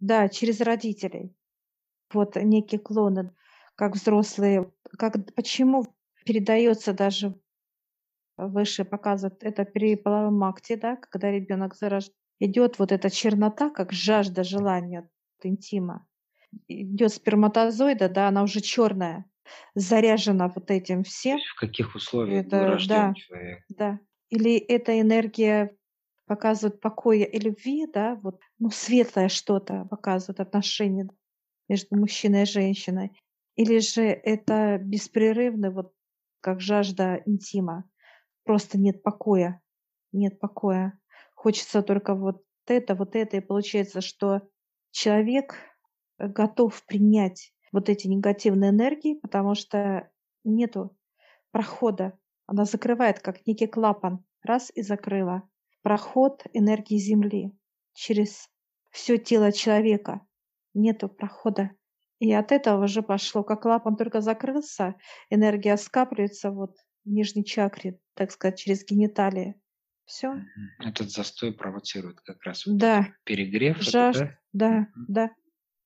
да, 0.00 0.28
через 0.28 0.60
родителей. 0.60 1.34
Вот 2.12 2.36
некие 2.36 2.78
клоны, 2.78 3.34
как 3.74 3.94
взрослые, 3.94 4.70
как 4.98 5.14
почему 5.34 5.86
передается 6.26 6.92
даже 6.92 7.34
выше 8.36 8.84
показывают 8.84 9.42
это 9.42 9.64
при 9.64 9.96
половом 9.96 10.44
акте, 10.44 10.76
да, 10.76 10.96
когда 10.96 11.30
ребенок 11.30 11.74
зарождается, 11.74 12.20
идет 12.38 12.78
вот 12.78 12.92
эта 12.92 13.08
чернота, 13.08 13.70
как 13.70 13.92
жажда 13.92 14.44
желания 14.44 15.08
от 15.38 15.46
интима. 15.46 16.06
Идет 16.68 17.14
сперматозоида, 17.14 18.10
да, 18.10 18.28
она 18.28 18.42
уже 18.42 18.60
черная, 18.60 19.24
заряжена 19.74 20.48
вот 20.48 20.70
этим 20.70 21.02
всем. 21.04 21.38
в 21.54 21.60
каких 21.60 21.94
условиях 21.94 22.46
был 22.46 22.58
Это, 22.58 22.66
рожден 22.66 22.96
да, 22.96 23.14
человек. 23.14 23.64
да. 23.68 24.00
Или 24.28 24.56
эта 24.56 25.00
энергия 25.00 25.76
показывает 26.26 26.80
покоя 26.80 27.24
и 27.24 27.38
любви, 27.38 27.86
да, 27.92 28.16
вот, 28.22 28.40
ну, 28.58 28.70
светлое 28.70 29.28
что-то 29.28 29.86
показывает 29.90 30.40
отношения 30.40 31.08
между 31.68 31.96
мужчиной 31.96 32.42
и 32.42 32.46
женщиной. 32.46 33.10
Или 33.54 33.78
же 33.78 34.02
это 34.02 34.78
беспрерывно, 34.78 35.70
вот 35.70 35.92
как 36.40 36.60
жажда 36.60 37.22
интима. 37.26 37.84
Просто 38.44 38.78
нет 38.78 39.02
покоя, 39.02 39.60
нет 40.12 40.38
покоя. 40.38 40.98
Хочется 41.34 41.82
только 41.82 42.14
вот 42.14 42.42
это, 42.66 42.94
вот 42.94 43.16
это. 43.16 43.38
И 43.38 43.40
получается, 43.40 44.00
что 44.00 44.42
человек 44.90 45.56
э, 46.18 46.28
готов 46.28 46.84
принять 46.86 47.52
вот 47.76 47.90
эти 47.90 48.06
негативные 48.06 48.70
энергии, 48.70 49.18
потому 49.20 49.54
что 49.54 50.10
нету 50.44 50.96
прохода. 51.50 52.18
Она 52.46 52.64
закрывает, 52.64 53.20
как 53.20 53.46
некий 53.46 53.66
клапан. 53.66 54.24
Раз 54.42 54.72
и 54.74 54.80
закрыла. 54.80 55.42
Проход 55.82 56.44
энергии 56.54 56.96
Земли 56.96 57.52
через 57.92 58.48
все 58.90 59.18
тело 59.18 59.52
человека. 59.52 60.22
Нету 60.72 61.10
прохода. 61.10 61.72
И 62.18 62.32
от 62.32 62.50
этого 62.50 62.84
уже 62.84 63.02
пошло, 63.02 63.44
как 63.44 63.60
клапан 63.62 63.96
только 63.96 64.22
закрылся, 64.22 64.94
энергия 65.28 65.76
скапливается 65.76 66.50
вот 66.50 66.78
в 67.04 67.10
нижней 67.10 67.44
чакре, 67.44 68.00
так 68.14 68.30
сказать, 68.30 68.58
через 68.58 68.86
гениталии. 68.86 69.60
Все. 70.06 70.34
Этот 70.78 71.10
застой 71.10 71.52
провоцирует 71.52 72.20
как 72.20 72.42
раз 72.42 72.62
Да, 72.64 73.08
перегрев, 73.24 73.76
это, 73.80 73.90
жажд, 73.90 74.20
да? 74.20 74.38
да, 74.54 74.78
Мгм. 74.94 75.06
да. 75.08 75.30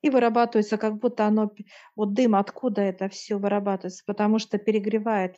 И 0.02 0.11
вырабатывается, 0.11 0.78
как 0.78 0.99
будто 0.99 1.26
оно, 1.26 1.50
вот 1.95 2.14
дым, 2.14 2.35
откуда 2.35 2.80
это 2.83 3.09
все 3.09 3.37
вырабатывается, 3.37 4.02
потому 4.07 4.38
что 4.38 4.59
перегревает 4.59 5.37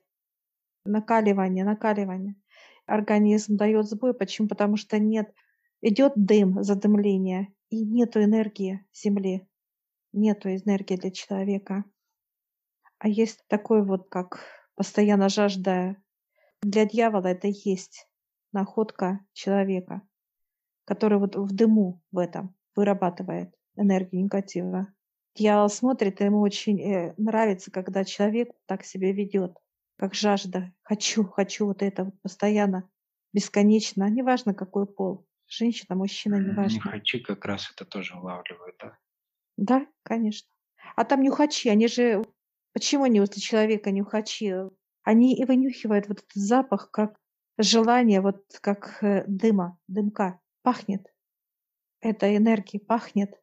накаливание, 0.84 1.64
накаливание. 1.64 2.36
Организм 2.86 3.56
дает 3.56 3.86
сбой. 3.88 4.14
Почему? 4.14 4.48
Потому 4.48 4.76
что 4.76 4.98
нет, 4.98 5.32
идет 5.80 6.12
дым, 6.16 6.62
задымление, 6.62 7.52
и 7.70 7.84
нету 7.84 8.22
энергии 8.22 8.84
Земли, 8.92 9.48
нету 10.12 10.50
энергии 10.50 10.96
для 10.96 11.10
человека. 11.10 11.84
А 12.98 13.08
есть 13.08 13.42
такой 13.48 13.84
вот, 13.84 14.08
как 14.10 14.40
постоянно 14.74 15.28
жажда. 15.28 15.96
Для 16.60 16.84
дьявола 16.84 17.28
это 17.28 17.48
есть 17.48 18.06
находка 18.52 19.20
человека, 19.32 20.02
который 20.84 21.18
вот 21.18 21.34
в 21.34 21.54
дыму 21.54 22.02
в 22.12 22.18
этом 22.18 22.54
вырабатывает 22.76 23.52
энергию 23.76 24.22
негатива. 24.24 24.92
Дьявол 25.34 25.68
смотрит, 25.70 26.20
и 26.20 26.24
ему 26.24 26.40
очень 26.40 26.80
э, 26.80 27.14
нравится, 27.16 27.70
когда 27.70 28.04
человек 28.04 28.50
так 28.66 28.84
себя 28.84 29.12
ведет, 29.12 29.56
как 29.96 30.14
жажда. 30.14 30.72
Хочу, 30.82 31.24
хочу 31.24 31.66
вот 31.66 31.82
это 31.82 32.04
вот 32.04 32.20
постоянно, 32.20 32.88
бесконечно, 33.32 34.08
неважно 34.10 34.52
какой 34.54 34.86
пол. 34.86 35.26
Женщина, 35.46 35.96
мужчина, 35.96 36.36
Не 36.36 36.50
неважно. 36.50 36.80
хочу 36.80 37.22
как 37.22 37.44
раз 37.44 37.70
это 37.74 37.84
тоже 37.84 38.14
улавливают, 38.16 38.76
да? 38.78 38.96
Да, 39.56 39.86
конечно. 40.02 40.48
А 40.96 41.04
там 41.04 41.22
нюхачи, 41.22 41.68
они 41.68 41.88
же... 41.88 42.22
Почему 42.72 43.04
они 43.04 43.20
возле 43.20 43.40
человека 43.40 43.90
нюхачи? 43.90 44.54
Они 45.02 45.36
и 45.36 45.44
вынюхивают 45.44 46.08
вот 46.08 46.18
этот 46.18 46.32
запах, 46.32 46.90
как 46.90 47.18
желание, 47.58 48.20
вот 48.20 48.44
как 48.60 49.02
э, 49.02 49.24
дыма, 49.26 49.78
дымка. 49.88 50.40
Пахнет. 50.62 51.12
Это 52.00 52.34
энергии 52.34 52.78
пахнет. 52.78 53.41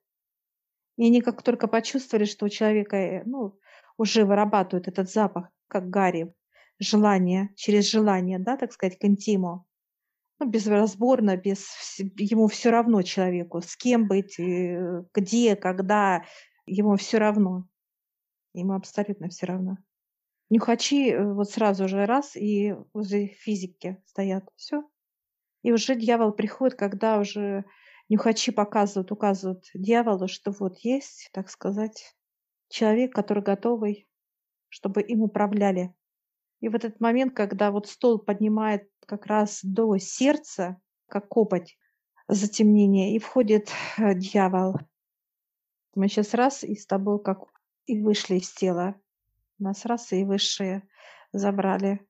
И 0.99 1.05
они 1.05 1.21
как 1.21 1.43
только 1.43 1.69
почувствовали, 1.69 2.25
что 2.25 2.45
у 2.45 2.49
человека, 2.49 2.97
э, 2.97 3.23
ну, 3.25 3.57
уже 3.97 4.25
вырабатывают 4.25 4.89
этот 4.89 5.09
запах, 5.09 5.47
как 5.69 5.89
гарри, 5.89 6.33
желание, 6.77 7.51
через 7.55 7.89
желание, 7.89 8.37
да, 8.37 8.57
так 8.57 8.73
сказать, 8.73 8.99
к 8.99 9.05
интиму. 9.05 9.65
Ну, 10.39 10.49
безразборно, 10.49 11.37
без, 11.37 11.69
ему 12.17 12.49
все 12.49 12.71
равно 12.71 13.01
человеку, 13.01 13.61
с 13.61 13.77
кем 13.77 14.09
быть, 14.09 14.37
э, 14.41 15.05
где, 15.13 15.55
когда, 15.55 16.25
ему 16.65 16.97
все 16.97 17.17
равно. 17.17 17.65
Ему 18.53 18.73
абсолютно 18.73 19.29
все 19.29 19.45
равно. 19.45 19.77
Нюхачи 20.49 21.11
э, 21.11 21.33
вот 21.33 21.49
сразу 21.49 21.87
же 21.87 22.05
раз 22.05 22.35
и 22.35 22.75
возле 22.93 23.27
физики 23.27 24.03
стоят. 24.05 24.43
Все. 24.57 24.83
И 25.63 25.71
уже 25.71 25.95
дьявол 25.95 26.33
приходит, 26.33 26.77
когда 26.77 27.19
уже 27.19 27.63
нюхачи 28.09 28.51
показывают, 28.51 29.11
указывают 29.11 29.65
дьяволу, 29.73 30.27
что 30.27 30.51
вот 30.51 30.79
есть, 30.79 31.29
так 31.31 31.49
сказать, 31.49 32.15
человек, 32.67 33.13
который 33.13 33.43
готовый, 33.43 34.07
чтобы 34.67 35.01
им 35.01 35.21
управляли. 35.21 35.93
И 36.59 36.67
в 36.67 36.75
этот 36.75 36.99
момент, 36.99 37.33
когда 37.33 37.71
вот 37.71 37.87
стол 37.87 38.19
поднимает 38.19 38.89
как 39.05 39.25
раз 39.25 39.59
до 39.63 39.97
сердца, 39.97 40.81
как 41.07 41.29
копоть, 41.29 41.77
затемнение, 42.27 43.15
и 43.15 43.19
входит 43.19 43.71
э, 43.97 44.13
дьявол. 44.13 44.75
Мы 45.95 46.07
сейчас 46.07 46.33
раз 46.33 46.63
и 46.63 46.75
с 46.75 46.85
тобой 46.85 47.21
как 47.23 47.45
и 47.85 47.99
вышли 48.01 48.35
из 48.35 48.51
тела. 48.51 48.95
Нас 49.57 49.85
раз 49.85 50.11
и 50.13 50.23
высшие 50.23 50.87
забрали. 51.31 52.07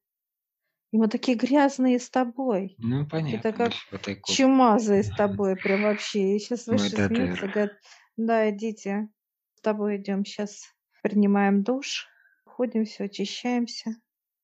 И 0.92 0.98
мы 0.98 1.08
такие 1.08 1.38
грязные 1.38 2.00
с 2.00 2.10
тобой. 2.10 2.76
Ну, 2.80 3.02
Это 3.02 3.10
понятно, 3.10 3.54
как 3.54 3.74
в 3.74 3.94
этой 3.94 4.16
кухне. 4.16 4.36
чумазые 4.36 5.04
с 5.04 5.10
тобой 5.16 5.56
прям 5.56 5.84
вообще. 5.84 6.36
И 6.36 6.40
сейчас 6.40 6.66
Ну, 6.66 6.74
выше 6.74 6.88
это 6.96 7.08
смеются, 7.08 7.46
да. 7.46 7.52
говорят, 7.52 7.72
да, 8.18 8.50
идите, 8.50 9.10
с 9.56 9.62
тобой 9.62 9.98
идем 9.98 10.26
сейчас. 10.26 10.64
Принимаем 11.04 11.64
душ, 11.64 12.08
ходим, 12.44 12.86
все, 12.86 13.06
очищаемся. 13.06 13.92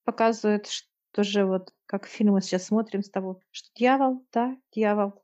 Показывает, 0.04 0.68
что 0.68 1.24
же 1.24 1.46
вот, 1.46 1.74
как 1.86 2.06
фильмы 2.06 2.42
сейчас 2.42 2.66
смотрим 2.68 3.02
с 3.04 3.10
тобой, 3.10 3.36
что 3.52 3.70
дьявол, 3.76 4.26
да, 4.32 4.56
дьявол 4.72 5.24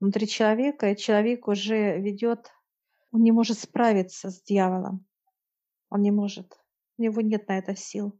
внутри 0.00 0.26
человека, 0.26 0.90
и 0.90 0.96
человек 0.96 1.46
уже 1.46 1.98
ведет, 2.00 2.50
он 3.12 3.22
не 3.22 3.32
может 3.32 3.58
справиться 3.58 4.30
с 4.30 4.42
дьяволом. 4.42 5.06
Он 5.90 6.00
не 6.02 6.10
может. 6.10 6.58
У 6.96 7.02
него 7.02 7.20
нет 7.20 7.48
на 7.48 7.58
это 7.58 7.76
сил. 7.76 8.18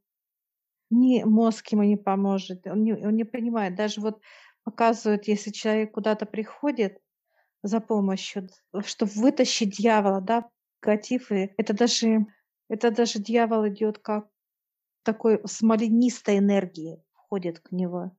Ни 0.91 1.23
мозг 1.23 1.69
ему 1.69 1.83
не 1.83 1.97
поможет. 1.97 2.67
Он 2.67 2.83
не, 2.83 2.95
он 2.95 3.15
не 3.15 3.25
понимает. 3.25 3.75
Даже 3.75 4.01
вот 4.01 4.21
показывают, 4.65 5.29
если 5.29 5.51
человек 5.51 5.93
куда-то 5.93 6.27
приходит 6.27 6.99
за 7.63 7.81
помощью, 7.81 8.49
чтобы 8.85 9.13
вытащить 9.13 9.77
дьявола, 9.77 10.21
да, 10.21 10.49
негатив, 10.83 11.33
и 11.33 11.53
это 11.57 11.75
даже, 11.75 12.27
это 12.69 12.91
даже 12.91 13.19
дьявол 13.19 13.69
идет 13.69 13.99
как 13.99 14.29
такой 15.03 15.41
смоленистой 15.47 16.39
энергии 16.39 17.03
входит 17.13 17.61
к 17.61 17.73
него. 17.73 18.13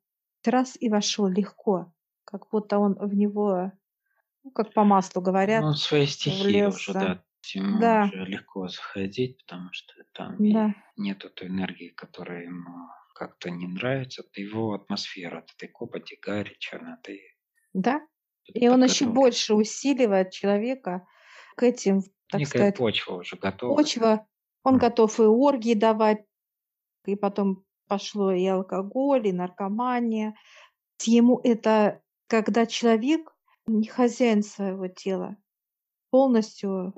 Раз 0.45 0.77
и 0.79 0.89
вошел 0.89 1.27
легко, 1.27 1.93
как 2.25 2.49
будто 2.49 2.79
он 2.79 2.95
в 2.95 3.13
него, 3.13 3.71
ну, 4.43 4.51
как 4.51 4.73
по 4.73 4.83
маслу 4.83 5.21
говорят, 5.21 5.63
Ну, 5.63 5.73
своей 5.73 6.07
стихии 6.07 6.43
влез, 6.43 6.75
уже, 6.75 6.93
да. 6.93 6.99
да. 6.99 7.23
Ему 7.53 7.85
Да. 7.85 7.95
уже 7.95 8.25
легко 8.25 8.67
заходить, 8.67 9.37
потому 9.37 9.69
что 9.71 9.93
там 10.13 10.39
Да. 10.39 10.73
нету 10.97 11.29
той 11.29 11.47
энергии, 11.47 11.89
которая 11.89 12.43
ему 12.43 12.89
как-то 13.15 13.49
не 13.49 13.67
нравится. 13.67 14.23
Это 14.23 14.41
его 14.41 14.73
атмосфера, 14.73 15.39
от 15.39 15.51
этой 15.53 15.69
копоти, 15.69 16.17
гари, 16.21 16.55
черноты. 16.59 17.21
Да. 17.73 18.01
И 18.53 18.67
он 18.67 18.83
еще 18.83 19.05
больше 19.05 19.53
усиливает 19.53 20.31
человека 20.31 21.07
к 21.55 21.63
этим, 21.63 22.01
так 22.29 22.45
Некая 22.45 22.65
сказать, 22.65 22.75
почва 22.75 23.15
уже 23.15 23.35
готова. 23.37 23.91
почва. 23.93 24.27
Он 24.63 24.77
Мгм. 24.77 24.79
готов 24.79 25.19
и 25.19 25.23
оргии 25.23 25.73
давать, 25.75 26.25
и 27.05 27.15
потом 27.15 27.65
пошло 27.87 28.31
и 28.33 28.45
алкоголь, 28.47 29.27
и 29.27 29.33
наркомания. 29.33 30.35
Ему 31.05 31.39
это, 31.43 32.01
когда 32.27 32.65
человек 32.65 33.35
не 33.67 33.87
хозяин 33.87 34.43
своего 34.43 34.87
тела, 34.87 35.37
полностью 36.11 36.95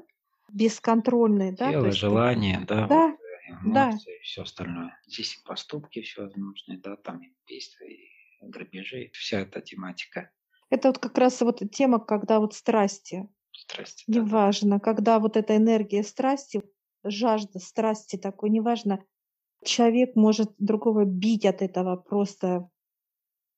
бесконтрольный, 0.54 1.52
да, 1.52 1.66
то 1.66 1.72
Тело, 1.72 1.86
есть 1.88 1.98
желание, 1.98 2.60
да, 2.68 2.88
Да, 2.88 3.08
вот, 3.08 3.20
э, 3.20 3.70
да. 3.74 3.90
эмоции 3.92 4.18
и 4.20 4.22
все 4.24 4.42
остальное. 4.44 5.00
Здесь 5.08 5.38
и 5.38 5.44
поступки 5.44 6.02
всевозможные, 6.02 6.80
да, 6.80 6.96
там 6.96 7.22
и 7.22 7.30
убийства, 7.44 7.86
и 7.86 8.10
грабежи, 8.42 9.10
вся 9.14 9.40
эта 9.42 9.62
тематика 9.62 10.32
это 10.72 10.88
вот 10.88 10.98
как 11.00 11.18
раз 11.18 11.42
вот 11.42 11.62
тема, 11.72 12.00
когда 12.00 12.40
вот 12.40 12.54
страсти, 12.56 13.28
страсти. 13.52 14.06
да, 14.08 14.22
да. 14.22 14.26
неважно, 14.26 14.80
когда 14.80 15.20
вот 15.20 15.36
эта 15.38 15.58
энергия 15.58 16.02
страсти, 16.02 16.64
жажда 17.04 17.60
страсти 17.60 18.16
такой, 18.16 18.50
неважно, 18.50 19.04
человек 19.66 20.16
может 20.16 20.54
другого 20.58 21.04
бить 21.04 21.46
от 21.46 21.62
этого, 21.62 21.98
просто 21.98 22.70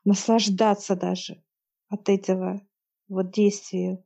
наслаждаться 0.06 0.96
даже 0.96 1.44
от 1.88 2.10
этого 2.10 2.62
вот 3.08 3.32
действия. 3.32 4.04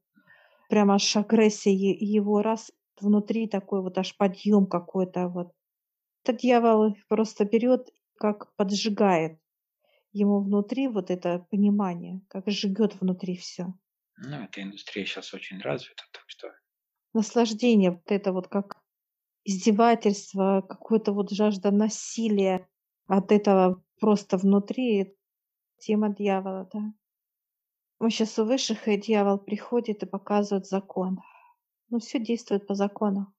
Прямо 0.68 0.96
аж 0.96 1.16
агрессия 1.16 1.74
его 1.74 2.42
раз 2.42 2.72
внутри 3.02 3.48
такой 3.48 3.82
вот 3.82 3.98
аж 3.98 4.16
подъем 4.18 4.68
какой-то 4.68 5.28
вот. 5.28 5.52
Это 6.24 6.38
дьявол 6.38 6.96
просто 7.08 7.46
берет, 7.46 7.90
как 8.18 8.54
поджигает 8.56 9.40
ему 10.12 10.42
внутри 10.42 10.88
вот 10.88 11.12
это 11.12 11.46
понимание, 11.52 12.22
как 12.28 12.50
жгет 12.50 13.00
внутри 13.00 13.38
все. 13.38 13.74
Ну, 14.18 14.44
эта 14.44 14.62
индустрия 14.62 15.06
сейчас 15.06 15.34
очень 15.34 15.60
развита, 15.62 16.04
так 16.12 16.24
что 16.28 16.48
Наслаждение, 17.14 17.92
вот 17.92 18.12
это 18.12 18.32
вот 18.32 18.48
как 18.48 18.78
издевательство, 19.44 20.66
какое-то 20.68 21.14
вот 21.14 21.32
жажда 21.32 21.72
насилия 21.72 22.68
от 23.08 23.32
этого 23.32 23.82
просто 24.00 24.38
внутри 24.38 25.16
тема 25.80 26.14
дьявола, 26.14 26.70
да. 26.74 26.94
Мы 28.00 28.12
сейчас 28.12 28.38
у 28.38 28.46
высших, 28.46 28.88
и 28.88 28.98
дьявол 28.98 29.40
приходит 29.40 30.04
и 30.04 30.06
показывает 30.06 30.68
закон. 30.68 31.20
Ну, 31.90 32.00
все 32.00 32.20
действует 32.20 32.68
по 32.68 32.76
закону. 32.76 33.34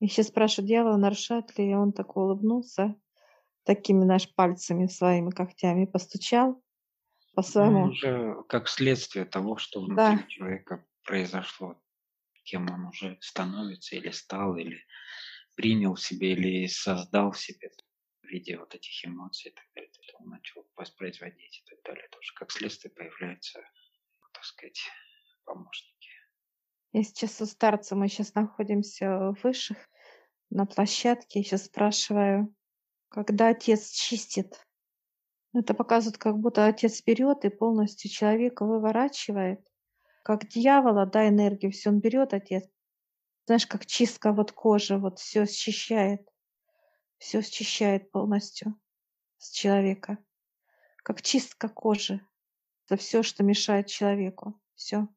И 0.00 0.06
сейчас 0.08 0.28
спрашивают 0.28 0.68
дьявола, 0.68 0.96
нарушает 0.96 1.56
ли, 1.58 1.70
и 1.70 1.74
он 1.74 1.92
так 1.92 2.16
улыбнулся, 2.16 2.96
такими, 3.64 4.04
наш 4.04 4.34
пальцами 4.34 4.86
своими 4.86 5.30
когтями 5.30 5.86
постучал 5.86 6.62
по 7.34 7.42
ну, 7.42 7.48
своему. 7.48 7.86
уже 7.90 8.42
как 8.48 8.68
следствие 8.68 9.24
того, 9.24 9.56
что 9.56 9.80
внутри 9.80 10.18
Да, 10.18 10.22
человека 10.28 10.86
произошло, 11.04 11.80
кем 12.44 12.70
он 12.70 12.86
уже 12.86 13.18
становится 13.20 13.96
или 13.96 14.10
стал, 14.10 14.56
или 14.56 14.84
принял 15.54 15.94
в 15.94 16.00
себе, 16.00 16.32
или 16.32 16.66
создал 16.66 17.32
в 17.32 17.38
себе 17.40 17.70
в 18.22 18.26
виде 18.26 18.58
вот 18.58 18.74
этих 18.74 19.04
эмоций 19.04 19.50
и 19.50 19.54
так 19.54 19.64
далее. 19.74 19.90
То 19.92 20.00
есть 20.00 20.14
он 20.18 20.28
начал 20.30 20.66
воспроизводить 20.76 21.62
и 21.64 21.70
так 21.70 21.82
далее. 21.84 22.08
Тоже 22.10 22.32
как 22.34 22.50
следствие 22.50 22.92
появляются, 22.92 23.60
так 24.32 24.44
сказать, 24.44 24.80
помощники. 25.44 25.93
Я 26.94 27.02
сейчас 27.02 27.40
у 27.40 27.46
старца, 27.46 27.96
мы 27.96 28.08
сейчас 28.08 28.34
находимся 28.34 29.32
в 29.32 29.36
высших, 29.42 29.76
на 30.50 30.64
площадке, 30.64 31.40
я 31.40 31.44
сейчас 31.44 31.64
спрашиваю, 31.64 32.54
когда 33.08 33.48
отец 33.48 33.90
чистит. 33.90 34.64
Это 35.52 35.74
показывает, 35.74 36.18
как 36.18 36.38
будто 36.38 36.66
отец 36.66 37.02
берет 37.04 37.44
и 37.44 37.48
полностью 37.48 38.10
человека 38.10 38.64
выворачивает, 38.64 39.60
как 40.22 40.46
дьявола, 40.48 41.04
да, 41.04 41.28
энергию, 41.28 41.72
все 41.72 41.90
он 41.90 41.98
берет, 41.98 42.32
отец. 42.32 42.64
Знаешь, 43.46 43.66
как 43.66 43.86
чистка 43.86 44.32
вот 44.32 44.52
кожи, 44.52 44.96
вот 44.96 45.18
все 45.18 45.46
счищает, 45.46 46.22
все 47.18 47.42
счищает 47.42 48.12
полностью. 48.12 48.78
с 49.38 49.50
человека, 49.50 50.18
как 51.02 51.22
чистка 51.22 51.68
кожи. 51.68 52.24
Это 52.86 52.96
все, 52.96 53.24
что 53.24 53.42
мешает 53.42 53.88
человеку. 53.88 54.60
Все 54.76 55.08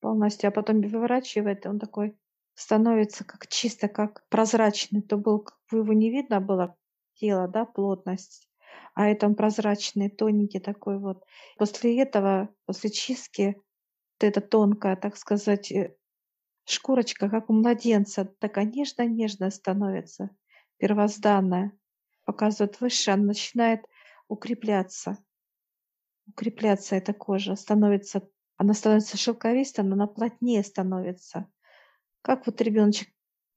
полностью. 0.00 0.48
А 0.48 0.50
потом 0.52 0.80
выворачивает, 0.80 1.64
и 1.64 1.68
он 1.68 1.78
такой 1.78 2.16
становится 2.54 3.24
как 3.24 3.46
чисто, 3.48 3.88
как 3.88 4.26
прозрачный. 4.28 5.02
То 5.02 5.16
был, 5.16 5.40
как 5.40 5.58
бы 5.70 5.78
его 5.78 5.92
не 5.92 6.10
видно 6.10 6.40
было, 6.40 6.76
тело, 7.14 7.48
да, 7.48 7.64
плотность. 7.64 8.48
А 8.94 9.06
это 9.08 9.26
он 9.26 9.34
прозрачный, 9.34 10.10
тоненький 10.10 10.60
такой 10.60 10.98
вот. 10.98 11.24
После 11.56 12.00
этого, 12.00 12.48
после 12.66 12.90
чистки, 12.90 13.56
вот 14.20 14.28
эта 14.28 14.40
тонкая, 14.40 14.96
так 14.96 15.16
сказать, 15.16 15.70
э, 15.70 15.94
шкурочка, 16.64 17.30
как 17.30 17.48
у 17.48 17.52
младенца, 17.52 18.24
такая 18.40 18.64
нежно-нежная 18.64 19.50
становится, 19.50 20.30
первозданная. 20.78 21.72
Показывает 22.24 22.80
выше, 22.80 23.12
она 23.12 23.24
начинает 23.24 23.84
укрепляться. 24.28 25.16
Укрепляться 26.26 26.96
эта 26.96 27.14
кожа, 27.14 27.54
становится, 27.54 28.28
она 28.58 28.74
становится 28.74 29.16
шелковистой, 29.16 29.84
но 29.84 29.94
она 29.94 30.08
плотнее 30.08 30.64
становится. 30.64 31.48
Как 32.22 32.44
вот 32.46 32.60
ребеночек, 32.60 33.08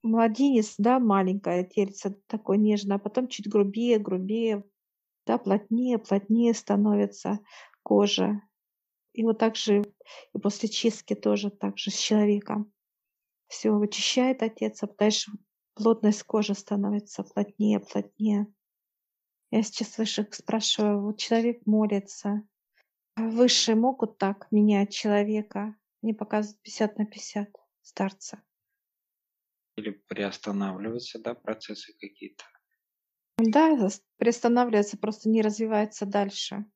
младенец, 0.02 0.76
да, 0.78 1.00
маленькое 1.00 1.64
тельце 1.64 2.16
такое 2.28 2.56
нежное, 2.56 2.96
а 2.96 3.00
потом 3.00 3.26
чуть 3.26 3.48
грубее, 3.48 3.98
грубее, 3.98 4.64
да, 5.26 5.38
плотнее, 5.38 5.98
плотнее 5.98 6.54
становится 6.54 7.40
кожа. 7.82 8.40
И 9.12 9.24
вот 9.24 9.38
так 9.38 9.56
же 9.56 9.82
и 10.32 10.38
после 10.38 10.68
чистки 10.68 11.14
тоже 11.14 11.50
так 11.50 11.78
же 11.78 11.90
с 11.90 11.98
человеком. 11.98 12.72
Все 13.48 13.72
вычищает 13.72 14.42
отец, 14.42 14.82
а 14.84 14.86
дальше 14.86 15.32
плотность 15.74 16.22
кожи 16.22 16.54
становится 16.54 17.24
плотнее, 17.24 17.80
плотнее. 17.80 18.46
Я 19.50 19.62
сейчас 19.62 19.98
выше 19.98 20.26
спрашиваю, 20.30 21.02
вот 21.02 21.18
человек 21.18 21.66
молится, 21.66 22.42
высшие 23.16 23.76
могут 23.76 24.18
так 24.18 24.50
менять 24.50 24.92
человека? 24.92 25.76
Они 26.02 26.14
показывают 26.14 26.60
50 26.62 26.98
на 26.98 27.06
50 27.06 27.48
старца. 27.82 28.42
Или 29.76 29.90
приостанавливаются, 29.90 31.18
да, 31.18 31.34
процессы 31.34 31.92
какие-то. 31.98 32.44
Да, 33.38 33.88
приостанавливается, 34.18 34.98
просто 34.98 35.28
не 35.28 35.42
развивается 35.42 36.06
дальше. 36.06 36.66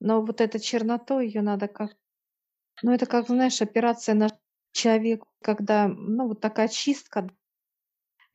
Но 0.00 0.24
вот 0.24 0.40
эта 0.40 0.58
черноту, 0.60 1.20
ее 1.20 1.42
надо 1.42 1.68
как... 1.68 1.96
Ну, 2.82 2.92
это 2.92 3.06
как, 3.06 3.26
знаешь, 3.26 3.60
операция 3.62 4.14
на 4.14 4.28
человека, 4.72 5.26
когда, 5.42 5.88
ну, 5.88 6.28
вот 6.28 6.40
такая 6.40 6.68
чистка, 6.68 7.28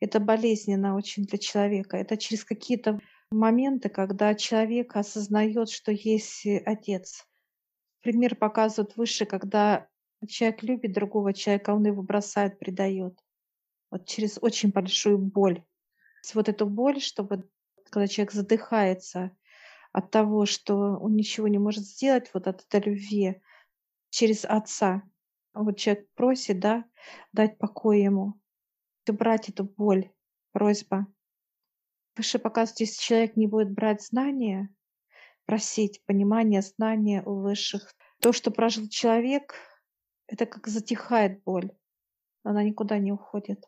это 0.00 0.18
болезненно 0.18 0.96
очень 0.96 1.24
для 1.24 1.38
человека. 1.38 1.96
Это 1.96 2.16
через 2.16 2.44
какие-то 2.44 2.98
моменты, 3.30 3.88
когда 3.88 4.34
человек 4.34 4.96
осознает, 4.96 5.70
что 5.70 5.92
есть 5.92 6.46
э, 6.46 6.58
отец. 6.58 7.26
Пример 8.02 8.34
показывают 8.34 8.96
выше, 8.96 9.26
когда 9.26 9.88
человек 10.26 10.62
любит 10.62 10.92
другого 10.92 11.32
человека, 11.32 11.70
он 11.70 11.86
его 11.86 12.02
бросает, 12.02 12.58
предает. 12.58 13.18
Вот 13.90 14.06
через 14.06 14.38
очень 14.40 14.70
большую 14.70 15.18
боль. 15.18 15.64
Вот 16.34 16.48
эту 16.48 16.66
боль, 16.66 17.00
чтобы 17.00 17.48
когда 17.90 18.06
человек 18.06 18.32
задыхается 18.32 19.36
от 19.92 20.10
того, 20.10 20.46
что 20.46 20.96
он 20.98 21.16
ничего 21.16 21.48
не 21.48 21.58
может 21.58 21.84
сделать, 21.84 22.30
вот 22.32 22.46
от 22.46 22.64
этой 22.64 22.80
любви 22.88 23.42
через 24.10 24.44
отца. 24.44 25.02
Вот 25.52 25.78
человек 25.78 26.08
просит, 26.14 26.60
да, 26.60 26.84
дать 27.32 27.58
покой 27.58 28.02
ему, 28.02 28.34
убрать 29.08 29.48
эту 29.48 29.64
боль, 29.64 30.12
просьба. 30.52 31.06
Выше 32.20 32.38
показывает, 32.38 32.80
если 32.80 33.00
человек 33.00 33.36
не 33.36 33.46
будет 33.46 33.72
брать 33.72 34.02
знания, 34.02 34.68
просить 35.46 36.04
понимания, 36.04 36.60
знания 36.60 37.22
у 37.24 37.40
высших, 37.40 37.94
то, 38.20 38.34
что 38.34 38.50
прожил 38.50 38.90
человек, 38.90 39.54
это 40.26 40.44
как 40.44 40.66
затихает 40.66 41.42
боль. 41.44 41.70
Она 42.42 42.62
никуда 42.62 42.98
не 42.98 43.10
уходит. 43.10 43.64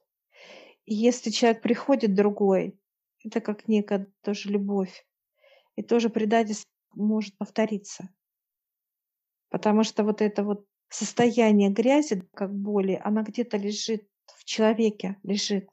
И 0.85 0.95
если 0.95 1.31
человек 1.31 1.63
приходит 1.63 2.15
другой, 2.15 2.79
это 3.25 3.41
как 3.41 3.69
некая 3.69 4.13
тоже 4.21 4.51
любовь. 4.51 5.07
И 5.77 5.83
тоже 5.83 6.11
предательство 6.11 6.69
может 6.93 7.35
повториться. 7.39 8.11
Потому 9.49 9.83
что 9.83 10.05
вот 10.05 10.21
это 10.21 10.45
вот 10.45 10.67
состояние 10.91 11.71
грязи, 11.71 12.29
как 12.35 12.55
боли, 12.55 13.01
она 13.03 13.23
где-то 13.23 13.57
лежит 13.57 14.07
в 14.27 14.45
человеке, 14.45 15.17
лежит. 15.23 15.71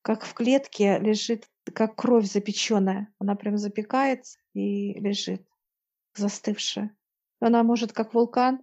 Как 0.00 0.24
в 0.24 0.32
клетке 0.32 0.98
лежит, 0.98 1.46
как 1.70 1.96
кровь 1.96 2.26
запеченная. 2.26 3.12
Она 3.18 3.34
прям 3.34 3.56
запекается 3.58 4.38
и 4.54 4.94
лежит, 4.98 5.46
застывшая. 6.14 6.96
Она 7.40 7.62
может, 7.62 7.92
как 7.92 8.14
вулкан, 8.14 8.60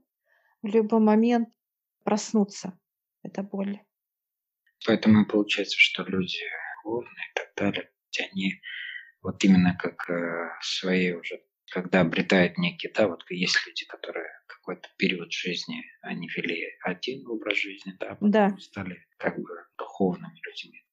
в 0.62 0.68
любой 0.68 1.00
момент 1.00 1.50
проснуться. 2.04 2.80
Это 3.24 3.44
боль. 3.44 3.80
Поэтому 4.86 5.26
получается, 5.26 5.76
что 5.78 6.04
люди 6.04 6.40
духовные 6.88 7.26
и 7.32 7.36
так 7.36 7.54
далее, 7.56 7.92
они 8.32 8.62
вот 9.22 9.44
именно 9.44 9.76
как 9.78 10.10
э, 10.10 10.50
свои 10.62 11.12
уже, 11.12 11.42
когда 11.72 12.02
обретают 12.02 12.58
некие, 12.58 12.92
да, 12.94 13.08
вот 13.08 13.24
есть 13.30 13.58
люди, 13.68 13.86
которые 13.86 14.28
какой-то 14.48 14.90
период 14.98 15.32
жизни, 15.32 15.84
они 16.02 16.28
вели 16.36 16.66
один 16.82 17.28
образ 17.28 17.58
жизни, 17.58 17.94
да, 18.00 18.16
потом 18.16 18.32
Да. 18.32 18.58
стали 18.60 19.06
как 19.18 19.38
бы 19.38 19.50
духовными 19.78 20.40
людьми. 20.46 20.87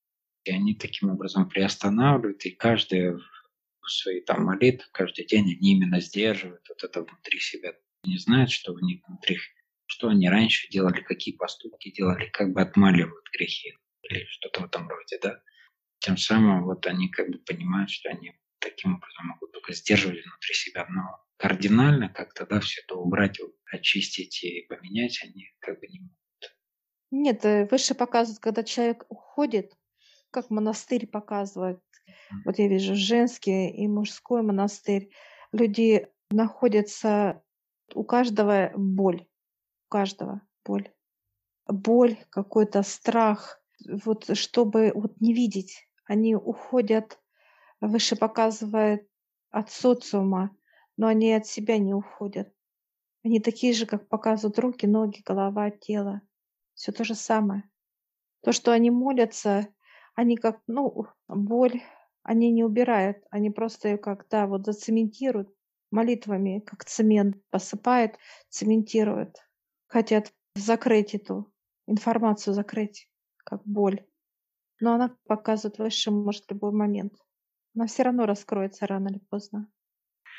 И 0.44 0.50
они 0.50 0.74
таким 0.74 1.10
образом 1.10 1.48
приостанавливают, 1.48 2.44
и 2.44 2.50
каждый 2.50 3.16
в 3.16 3.90
свои 3.90 4.20
там 4.20 4.44
молитвы, 4.44 4.86
каждый 4.92 5.26
день 5.26 5.44
они 5.44 5.72
именно 5.72 6.00
сдерживают 6.00 6.62
вот 6.68 6.82
это 6.84 7.02
внутри 7.02 7.38
себя. 7.38 7.74
Не 8.04 8.18
знают, 8.18 8.50
что 8.50 8.72
у 8.72 8.78
них 8.78 9.00
внутри, 9.06 9.38
что 9.86 10.08
они 10.08 10.28
раньше 10.28 10.68
делали, 10.68 11.00
какие 11.00 11.36
поступки 11.36 11.90
делали, 11.90 12.28
как 12.30 12.52
бы 12.52 12.60
отмаливают 12.60 13.26
грехи 13.32 13.74
или 14.02 14.24
что-то 14.26 14.62
в 14.62 14.64
этом 14.66 14.88
роде, 14.88 15.18
да. 15.22 15.40
Тем 16.00 16.16
самым 16.16 16.64
вот 16.64 16.86
они 16.86 17.08
как 17.08 17.30
бы 17.30 17.38
понимают, 17.38 17.90
что 17.90 18.10
они 18.10 18.32
таким 18.58 18.96
образом 18.96 19.26
могут 19.26 19.52
только 19.52 19.72
сдерживать 19.72 20.24
внутри 20.24 20.54
себя, 20.54 20.86
но 20.88 21.24
кардинально 21.36 22.08
как-то, 22.08 22.46
да, 22.46 22.60
все 22.60 22.82
это 22.82 22.96
убрать, 22.96 23.38
очистить 23.70 24.42
и 24.44 24.66
поменять 24.68 25.22
они 25.22 25.54
как 25.60 25.80
бы 25.80 25.86
не 25.86 26.00
могут. 26.00 26.56
Нет, 27.10 27.44
э, 27.44 27.66
выше 27.70 27.94
показывают, 27.94 28.40
когда 28.40 28.62
человек 28.64 29.04
уходит, 29.08 29.72
как 30.34 30.50
монастырь 30.50 31.06
показывает. 31.06 31.80
Вот 32.44 32.58
я 32.58 32.66
вижу 32.66 32.96
женский 32.96 33.70
и 33.70 33.86
мужской 33.86 34.42
монастырь. 34.42 35.10
Люди 35.52 36.08
находятся, 36.30 37.42
у 37.94 38.02
каждого 38.02 38.72
боль, 38.74 39.26
у 39.86 39.88
каждого 39.88 40.40
боль. 40.64 40.92
Боль, 41.68 42.18
какой-то 42.30 42.82
страх, 42.82 43.62
вот 44.04 44.36
чтобы 44.36 44.90
вот 44.94 45.20
не 45.20 45.32
видеть. 45.32 45.88
Они 46.04 46.34
уходят, 46.34 47.20
выше 47.80 48.16
показывает 48.16 49.08
от 49.50 49.70
социума, 49.70 50.50
но 50.96 51.06
они 51.06 51.32
от 51.32 51.46
себя 51.46 51.78
не 51.78 51.94
уходят. 51.94 52.52
Они 53.22 53.38
такие 53.40 53.72
же, 53.72 53.86
как 53.86 54.08
показывают 54.08 54.58
руки, 54.58 54.86
ноги, 54.86 55.22
голова, 55.24 55.70
тело. 55.70 56.20
Все 56.74 56.90
то 56.90 57.04
же 57.04 57.14
самое. 57.14 57.62
То, 58.42 58.52
что 58.52 58.72
они 58.72 58.90
молятся, 58.90 59.68
они 60.14 60.36
как, 60.36 60.60
ну, 60.66 61.06
боль, 61.28 61.82
они 62.22 62.50
не 62.50 62.64
убирают, 62.64 63.18
они 63.30 63.50
просто 63.50 63.88
ее 63.88 63.98
как, 63.98 64.26
да, 64.28 64.46
вот 64.46 64.64
зацементируют 64.64 65.48
молитвами, 65.90 66.60
как 66.60 66.84
цемент 66.84 67.36
посыпают, 67.50 68.16
цементируют. 68.48 69.36
Хотят 69.86 70.32
закрыть 70.56 71.14
эту 71.14 71.52
информацию, 71.86 72.54
закрыть, 72.54 73.08
как 73.38 73.62
боль. 73.64 74.04
Но 74.80 74.94
она 74.94 75.16
показывает 75.26 75.78
высшим, 75.78 76.24
может, 76.24 76.50
любой 76.50 76.72
момент. 76.72 77.14
Она 77.74 77.86
все 77.86 78.02
равно 78.02 78.26
раскроется 78.26 78.86
рано 78.86 79.08
или 79.08 79.18
поздно. 79.18 79.68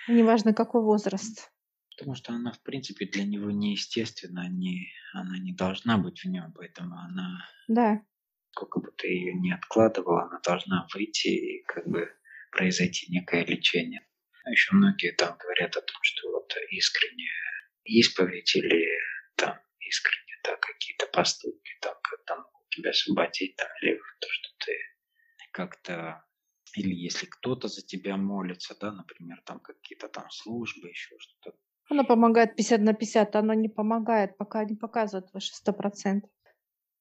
И 0.07 0.11
неважно, 0.11 0.53
какой 0.53 0.81
возраст. 0.81 1.51
Потому 1.97 2.15
что 2.15 2.33
она, 2.33 2.51
в 2.51 2.61
принципе, 2.61 3.05
для 3.05 3.23
него 3.23 3.51
неестественна, 3.51 4.49
не, 4.49 4.87
она 5.13 5.37
не 5.37 5.53
должна 5.53 5.97
быть 5.97 6.19
в 6.19 6.25
нем, 6.25 6.51
поэтому 6.53 6.95
она, 6.97 7.45
Да, 7.67 8.01
сколько 8.55 8.79
бы 8.79 8.91
ты 8.97 9.07
ее 9.07 9.33
не 9.33 9.51
откладывала, 9.51 10.23
она 10.23 10.39
должна 10.39 10.87
выйти 10.93 11.27
и 11.27 11.63
как 11.63 11.85
бы 11.87 12.09
произойти 12.51 13.11
некое 13.11 13.43
лечение. 13.43 14.07
А 14.45 14.51
еще 14.51 14.73
многие 14.75 15.11
там 15.11 15.37
говорят 15.37 15.75
о 15.75 15.81
том, 15.81 15.97
что 16.01 16.31
вот 16.31 16.53
искренняя 16.69 17.69
исповедь 17.83 18.55
или 18.55 18.87
там 19.35 19.59
искренне 19.79 20.39
да, 20.43 20.55
какие-то 20.55 21.07
поступки, 21.07 21.71
там, 21.81 21.95
когда 22.03 22.37
могут 22.37 22.69
тебя 22.69 22.91
освободить, 22.91 23.55
там, 23.57 23.67
или 23.81 23.99
то, 24.21 24.27
что 24.29 24.49
ты 24.65 24.73
как-то 25.51 26.23
или 26.75 26.93
если 26.93 27.25
кто-то 27.25 27.67
за 27.67 27.85
тебя 27.85 28.17
молится, 28.17 28.75
да, 28.79 28.91
например, 28.91 29.41
там 29.45 29.59
какие-то 29.59 30.07
там 30.09 30.29
службы, 30.29 30.89
еще 30.89 31.15
что-то, 31.19 31.57
она 31.89 32.03
помогает 32.03 32.55
50 32.55 32.81
на 32.81 32.93
50, 32.93 33.35
она 33.35 33.55
не 33.55 33.69
помогает, 33.69 34.37
пока 34.37 34.65
не 34.65 34.75
показывает 34.75 35.31
выше 35.33 35.51
100%. 35.53 36.21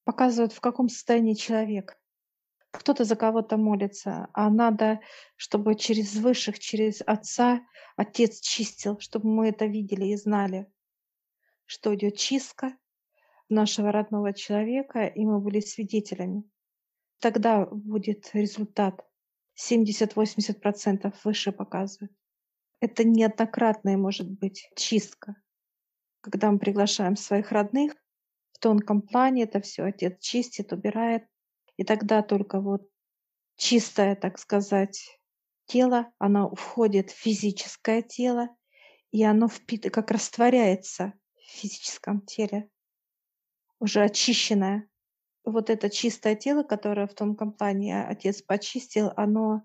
Показывает, 0.04 0.52
в 0.52 0.60
каком 0.60 0.88
состоянии 0.88 1.34
человек. 1.34 1.98
Кто-то 2.70 3.04
за 3.04 3.16
кого-то 3.16 3.56
молится, 3.56 4.28
а 4.32 4.50
надо, 4.50 5.00
чтобы 5.36 5.76
через 5.76 6.16
высших, 6.16 6.58
через 6.58 7.02
Отца 7.06 7.60
Отец 7.96 8.40
чистил, 8.40 8.98
чтобы 8.98 9.28
мы 9.28 9.48
это 9.48 9.66
видели 9.66 10.06
и 10.06 10.16
знали, 10.16 10.66
что 11.64 11.94
идет 11.94 12.16
чистка 12.16 12.76
нашего 13.48 13.92
родного 13.92 14.32
человека, 14.32 15.06
и 15.06 15.24
мы 15.24 15.40
были 15.40 15.60
свидетелями. 15.60 16.44
Тогда 17.20 17.64
будет 17.66 18.30
результат. 18.34 19.06
70-80% 19.56 21.14
выше 21.22 21.52
показывает. 21.52 22.12
Это 22.80 23.04
неоднократная 23.04 23.96
может 23.96 24.28
быть 24.28 24.68
чистка. 24.76 25.36
Когда 26.20 26.50
мы 26.50 26.58
приглашаем 26.58 27.16
своих 27.16 27.52
родных, 27.52 27.94
тонком 28.64 29.02
плане 29.02 29.42
это 29.42 29.60
все 29.60 29.82
отец 29.82 30.18
чистит, 30.20 30.72
убирает. 30.72 31.24
И 31.76 31.84
тогда 31.84 32.22
только 32.22 32.62
вот 32.62 32.88
чистое, 33.56 34.16
так 34.16 34.38
сказать, 34.38 35.20
тело, 35.66 36.10
оно 36.18 36.54
входит 36.54 37.10
в 37.10 37.14
физическое 37.14 38.00
тело, 38.00 38.48
и 39.10 39.22
оно 39.22 39.48
впит, 39.48 39.92
как 39.92 40.10
растворяется 40.10 41.12
в 41.34 41.60
физическом 41.60 42.22
теле, 42.22 42.70
уже 43.80 44.02
очищенное. 44.02 44.88
Вот 45.44 45.68
это 45.68 45.90
чистое 45.90 46.34
тело, 46.34 46.62
которое 46.62 47.06
в 47.06 47.12
тонком 47.12 47.52
плане 47.52 48.02
отец 48.02 48.40
почистил, 48.40 49.12
оно 49.14 49.60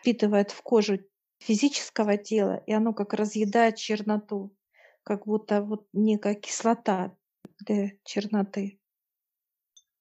впитывает 0.00 0.50
в 0.50 0.60
кожу 0.60 0.98
физического 1.38 2.18
тела, 2.18 2.62
и 2.66 2.72
оно 2.74 2.92
как 2.92 3.14
разъедает 3.14 3.76
черноту, 3.76 4.54
как 5.04 5.24
будто 5.24 5.62
вот 5.62 5.88
некая 5.94 6.34
кислота 6.34 7.16
для 7.60 7.90
черноты. 8.04 8.80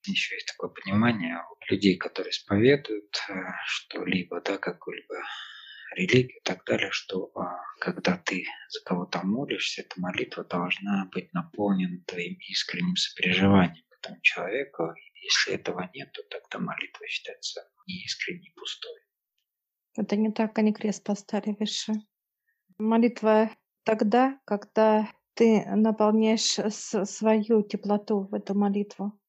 Еще 0.05 0.35
есть 0.35 0.47
такое 0.47 0.71
понимание 0.71 1.37
у 1.37 1.71
людей, 1.71 1.97
которые 1.97 2.31
исповедуют 2.31 3.15
э, 3.29 3.33
что-либо, 3.65 4.41
да, 4.41 4.57
какую-либо 4.57 5.15
религию 5.95 6.39
и 6.39 6.43
так 6.43 6.63
далее, 6.65 6.89
что 6.91 7.31
а, 7.35 7.59
когда 7.79 8.17
ты 8.17 8.45
за 8.69 8.83
кого-то 8.83 9.21
молишься, 9.23 9.81
эта 9.81 9.99
молитва 9.99 10.43
должна 10.43 11.09
быть 11.11 11.31
наполнена 11.33 12.03
твоим 12.05 12.37
искренним 12.49 12.95
сопереживанием 12.95 13.85
к 13.89 13.97
этому 13.99 14.21
человеку. 14.21 14.93
Если 15.15 15.53
этого 15.53 15.89
нет, 15.93 16.11
то 16.13 16.23
тогда 16.23 16.59
молитва 16.59 17.07
считается 17.07 17.61
неискренней, 17.85 18.53
пустой. 18.55 18.99
Это 19.97 20.15
не 20.15 20.31
так, 20.31 20.57
они 20.57 20.73
крест 20.73 21.03
поставили 21.03 21.55
выше. 21.59 21.93
Молитва 22.77 23.51
тогда, 23.83 24.39
когда 24.45 25.11
ты 25.33 25.65
наполняешь 25.65 26.59
свою 27.09 27.61
теплоту 27.63 28.21
в 28.21 28.33
эту 28.33 28.53
молитву. 28.55 29.19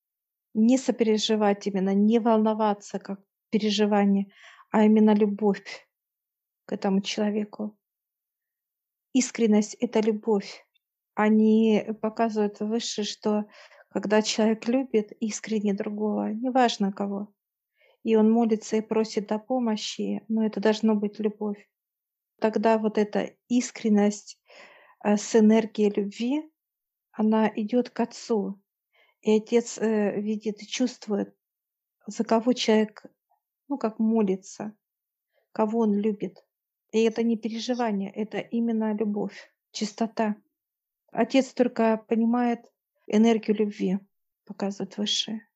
Не 0.55 0.79
сопереживать 0.79 1.67
именно, 1.67 1.95
не 1.95 2.19
волноваться 2.19 2.99
как 2.99 3.21
переживание, 3.51 4.33
а 4.71 4.85
именно 4.85 5.15
любовь 5.15 5.89
к 6.67 6.73
этому 6.73 7.01
человеку. 7.01 7.77
Искренность— 9.13 9.75
это 9.81 10.01
любовь. 10.01 10.67
Они 11.15 11.85
показывают 12.01 12.61
выше, 12.61 13.05
что 13.05 13.45
когда 13.91 14.23
человек 14.23 14.67
любит 14.69 15.13
искренне 15.21 15.75
другого, 15.75 16.33
неважно 16.33 16.93
кого, 16.93 17.33
и 18.03 18.17
он 18.17 18.31
молится 18.31 18.77
и 18.77 18.81
просит 18.81 19.31
о 19.33 19.39
помощи, 19.39 20.25
но 20.29 20.45
это 20.47 20.61
должно 20.61 20.95
быть 20.95 21.19
любовь. 21.19 21.69
Тогда 22.41 22.79
вот 22.79 22.99
эта 22.99 23.35
искренность 23.49 24.37
э, 24.37 24.42
с 25.05 25.37
энергией 25.37 25.91
любви, 25.91 26.51
она 27.13 27.49
идет 27.55 27.91
к 27.91 28.01
Отцу. 28.01 28.61
И 29.21 29.37
Отец 29.37 29.79
э, 29.79 30.21
видит 30.21 30.63
и 30.63 30.67
чувствует, 30.67 31.35
за 32.07 32.25
кого 32.25 32.53
человек, 32.53 33.05
ну, 33.69 33.79
как 33.79 33.99
молится, 33.99 34.77
кого 35.53 35.81
он 35.81 35.95
любит. 35.95 36.45
И 36.91 37.03
это 37.03 37.23
не 37.23 37.37
переживание, 37.37 38.11
это 38.11 38.39
именно 38.39 38.95
любовь, 38.95 39.53
чистота. 39.71 40.37
Отец 41.11 41.53
только 41.53 41.99
понимает 42.09 42.71
энергию 43.07 43.57
любви, 43.57 43.99
показывает 44.45 44.97
высшее. 44.97 45.49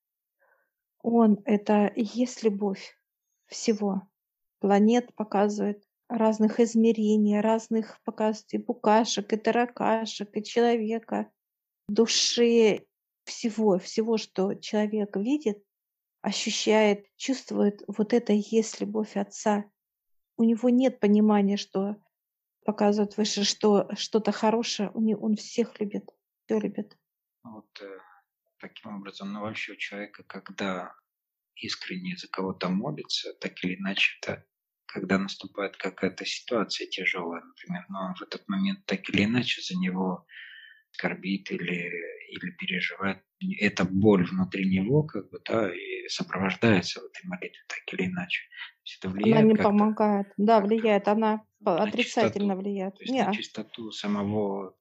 Он— 1.03 1.41
это 1.45 1.87
и 1.87 2.03
есть 2.03 2.43
любовь 2.43 2.99
всего. 3.47 4.03
Планет 4.59 5.15
показывает 5.15 5.86
разных 6.09 6.61
измерений, 6.61 7.41
разных 7.41 8.01
показывает 8.05 8.55
и 8.55 8.59
букашек, 8.59 9.33
и 9.33 9.37
таракашек, 9.37 10.37
и 10.37 10.43
человека, 10.43 11.31
души, 11.89 12.87
всего, 13.25 13.79
всего, 13.79 14.17
что 14.19 14.55
человек 14.55 15.17
видит, 15.17 15.63
ощущает, 16.23 17.07
чувствует, 17.17 17.83
вот 17.87 18.13
это 18.13 18.33
и 18.33 18.43
есть 18.51 18.81
любовь 18.81 19.17
Отца. 19.17 19.65
У 20.37 20.45
него 20.45 20.69
нет 20.69 21.01
понимания, 21.01 21.57
что 21.57 21.97
показывает 22.65 23.17
выше, 23.17 23.45
что 23.45 23.89
что-то 23.95 24.33
хорошее, 24.33 24.91
он, 24.91 25.15
он 25.21 25.37
всех 25.37 25.79
любит, 25.81 26.11
все 26.45 26.59
любит. 26.59 26.97
Вот 27.43 27.69
э, 27.81 27.99
таким 28.59 28.97
образом, 28.97 29.33
ну 29.33 29.41
вообще 29.41 29.73
у 29.73 29.77
человека, 29.77 30.25
когда 30.25 30.95
искренне 31.55 32.17
за 32.17 32.29
кого-то 32.29 32.69
молится, 32.69 33.33
так 33.35 33.53
или 33.65 33.77
иначе 33.77 34.19
это 34.21 34.45
когда 34.97 35.19
наступает 35.19 35.77
какая-то 35.77 36.25
ситуация 36.25 36.87
тяжелая, 36.87 37.43
например, 37.43 37.85
но 37.91 38.15
в 38.19 38.23
этот 38.23 38.49
момент 38.49 38.87
так 38.87 39.07
или 39.11 39.25
иначе 39.25 39.61
за 39.61 39.79
него 39.79 40.27
скорбит 40.91 41.51
или, 41.51 41.93
или 42.31 42.51
переживает. 42.53 43.19
Эта 43.61 43.85
боль 43.85 44.25
внутри 44.25 44.65
него 44.67 45.03
как 45.03 45.29
бы, 45.29 45.39
да, 45.45 45.71
и 45.71 46.09
сопровождается 46.09 47.01
в 47.01 47.05
этой 47.05 47.29
молитве 47.29 47.61
так 47.69 47.93
или 47.93 48.07
иначе. 48.07 48.41
Это 48.99 49.11
влияет 49.11 49.37
она 49.37 49.47
не 49.47 49.55
помогает. 49.55 50.29
Да, 50.39 50.61
влияет. 50.61 51.09
Она 51.09 51.43
отрицательно 51.63 52.55
чистоту, 52.55 52.61
влияет. 52.63 52.95
То 52.95 53.03
есть 53.03 53.13
не. 53.13 53.23
на 53.23 53.35
чистоту 53.35 53.91
самого 53.91 54.79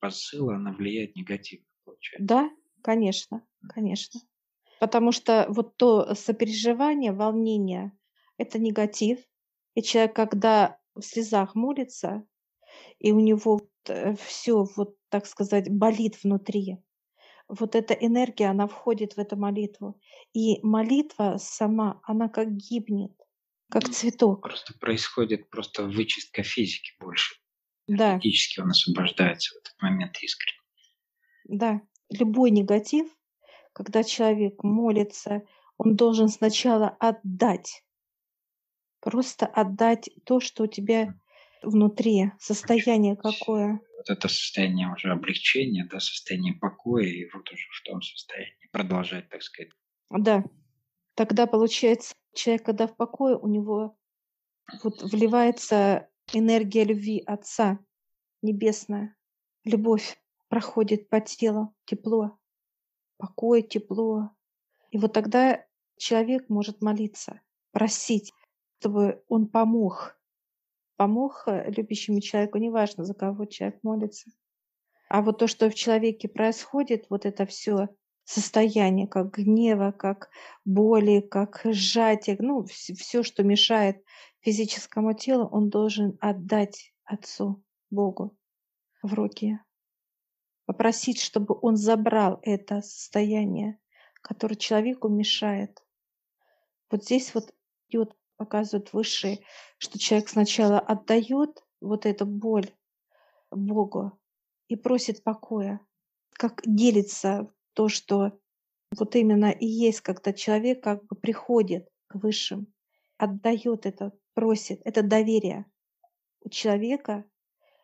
посыла 0.00 0.56
она 0.56 0.72
влияет 0.72 1.14
негативно, 1.14 1.66
получается. 1.84 2.26
Да, 2.26 2.50
конечно, 2.82 3.46
конечно. 3.68 4.18
Потому 4.80 5.12
что 5.12 5.44
вот 5.50 5.76
то 5.76 6.14
сопереживание, 6.14 7.12
волнение— 7.12 7.92
это 8.38 8.58
негатив. 8.58 9.18
И 9.78 9.82
человек, 9.82 10.16
когда 10.16 10.76
в 10.96 11.02
слезах 11.02 11.54
молится, 11.54 12.26
и 12.98 13.12
у 13.12 13.20
него 13.20 13.60
все, 14.18 14.64
вот 14.74 14.96
так 15.08 15.24
сказать, 15.24 15.70
болит 15.70 16.18
внутри, 16.24 16.78
вот 17.46 17.76
эта 17.76 17.94
энергия, 17.94 18.46
она 18.46 18.66
входит 18.66 19.12
в 19.12 19.18
эту 19.18 19.36
молитву. 19.36 20.00
И 20.32 20.60
молитва 20.64 21.36
сама, 21.38 22.00
она 22.02 22.28
как 22.28 22.56
гибнет, 22.56 23.12
как 23.70 23.86
ну, 23.86 23.92
цветок. 23.92 24.42
Просто 24.42 24.76
происходит 24.80 25.48
просто 25.48 25.84
вычистка 25.84 26.42
физики 26.42 26.90
больше. 26.98 27.36
Да. 27.86 28.18
Физически 28.18 28.58
он 28.58 28.70
освобождается 28.70 29.54
в 29.54 29.58
этот 29.58 29.80
момент 29.80 30.18
искренне. 30.20 30.58
Да. 31.44 31.82
Любой 32.10 32.50
негатив, 32.50 33.06
когда 33.72 34.02
человек 34.02 34.60
молится, 34.64 35.44
он 35.76 35.94
должен 35.94 36.26
сначала 36.26 36.88
отдать. 36.98 37.84
Просто 39.00 39.46
отдать 39.46 40.10
то, 40.24 40.40
что 40.40 40.64
у 40.64 40.66
тебя 40.66 41.14
внутри, 41.62 42.32
состояние 42.38 43.16
какое. 43.16 43.80
Вот 43.96 44.10
это 44.10 44.28
состояние 44.28 44.92
уже 44.92 45.10
облегчения, 45.10 45.86
да, 45.90 46.00
состояние 46.00 46.54
покоя, 46.54 47.06
и 47.06 47.28
вот 47.32 47.50
уже 47.50 47.64
в 47.70 47.82
том 47.84 48.02
состоянии 48.02 48.68
продолжать, 48.70 49.28
так 49.28 49.42
сказать. 49.42 49.72
Да. 50.10 50.44
Тогда 51.14 51.46
получается, 51.46 52.14
человек, 52.34 52.64
когда 52.64 52.86
в 52.86 52.96
покое, 52.96 53.36
у 53.36 53.48
него 53.48 53.96
вот 54.82 55.02
вливается 55.02 56.08
энергия 56.32 56.84
любви 56.84 57.22
Отца 57.26 57.78
Небесная. 58.42 59.16
Любовь 59.64 60.16
проходит 60.48 61.08
по 61.08 61.20
телу, 61.20 61.74
тепло 61.84 62.38
покой, 63.18 63.62
тепло. 63.62 64.30
И 64.90 64.96
вот 64.96 65.12
тогда 65.12 65.62
человек 65.98 66.48
может 66.48 66.80
молиться, 66.80 67.42
просить, 67.72 68.32
чтобы 68.78 69.22
он 69.28 69.48
помог. 69.48 70.16
Помог 70.96 71.44
э, 71.46 71.70
любящему 71.70 72.20
человеку, 72.20 72.58
неважно, 72.58 73.04
за 73.04 73.14
кого 73.14 73.44
человек 73.46 73.78
молится. 73.82 74.30
А 75.08 75.22
вот 75.22 75.38
то, 75.38 75.46
что 75.46 75.70
в 75.70 75.74
человеке 75.74 76.28
происходит, 76.28 77.06
вот 77.08 77.24
это 77.24 77.46
все 77.46 77.88
состояние, 78.24 79.06
как 79.06 79.30
гнева, 79.30 79.92
как 79.92 80.28
боли, 80.64 81.20
как 81.20 81.62
сжатие, 81.64 82.36
ну, 82.40 82.64
все, 82.64 83.22
что 83.22 83.42
мешает 83.42 84.02
физическому 84.40 85.14
телу, 85.14 85.46
он 85.46 85.70
должен 85.70 86.18
отдать 86.20 86.92
Отцу, 87.04 87.62
Богу 87.90 88.36
в 89.02 89.14
руки 89.14 89.58
попросить, 90.68 91.18
чтобы 91.18 91.58
он 91.62 91.78
забрал 91.78 92.40
это 92.42 92.82
состояние, 92.82 93.78
которое 94.20 94.54
человеку 94.54 95.08
мешает. 95.08 95.82
Вот 96.90 97.04
здесь 97.04 97.32
вот 97.34 97.54
идет, 97.88 98.14
показывает 98.38 98.92
высшие, 98.92 99.40
что 99.76 99.98
человек 99.98 100.30
сначала 100.30 100.78
отдает 100.78 101.62
вот 101.80 102.06
эту 102.06 102.24
боль 102.24 102.70
Богу 103.50 104.18
и 104.68 104.76
просит 104.76 105.22
покоя, 105.22 105.80
как 106.32 106.62
делится 106.64 107.52
то, 107.74 107.88
что 107.88 108.38
вот 108.96 109.16
именно 109.16 109.50
и 109.50 109.66
есть, 109.66 110.00
когда 110.00 110.32
человек 110.32 110.82
как 110.82 111.04
бы 111.06 111.16
приходит 111.16 111.88
к 112.06 112.14
высшим, 112.14 112.72
отдает 113.18 113.84
это, 113.84 114.12
просит. 114.34 114.80
Это 114.84 115.02
доверие. 115.02 115.66
У 116.40 116.48
человека 116.48 117.24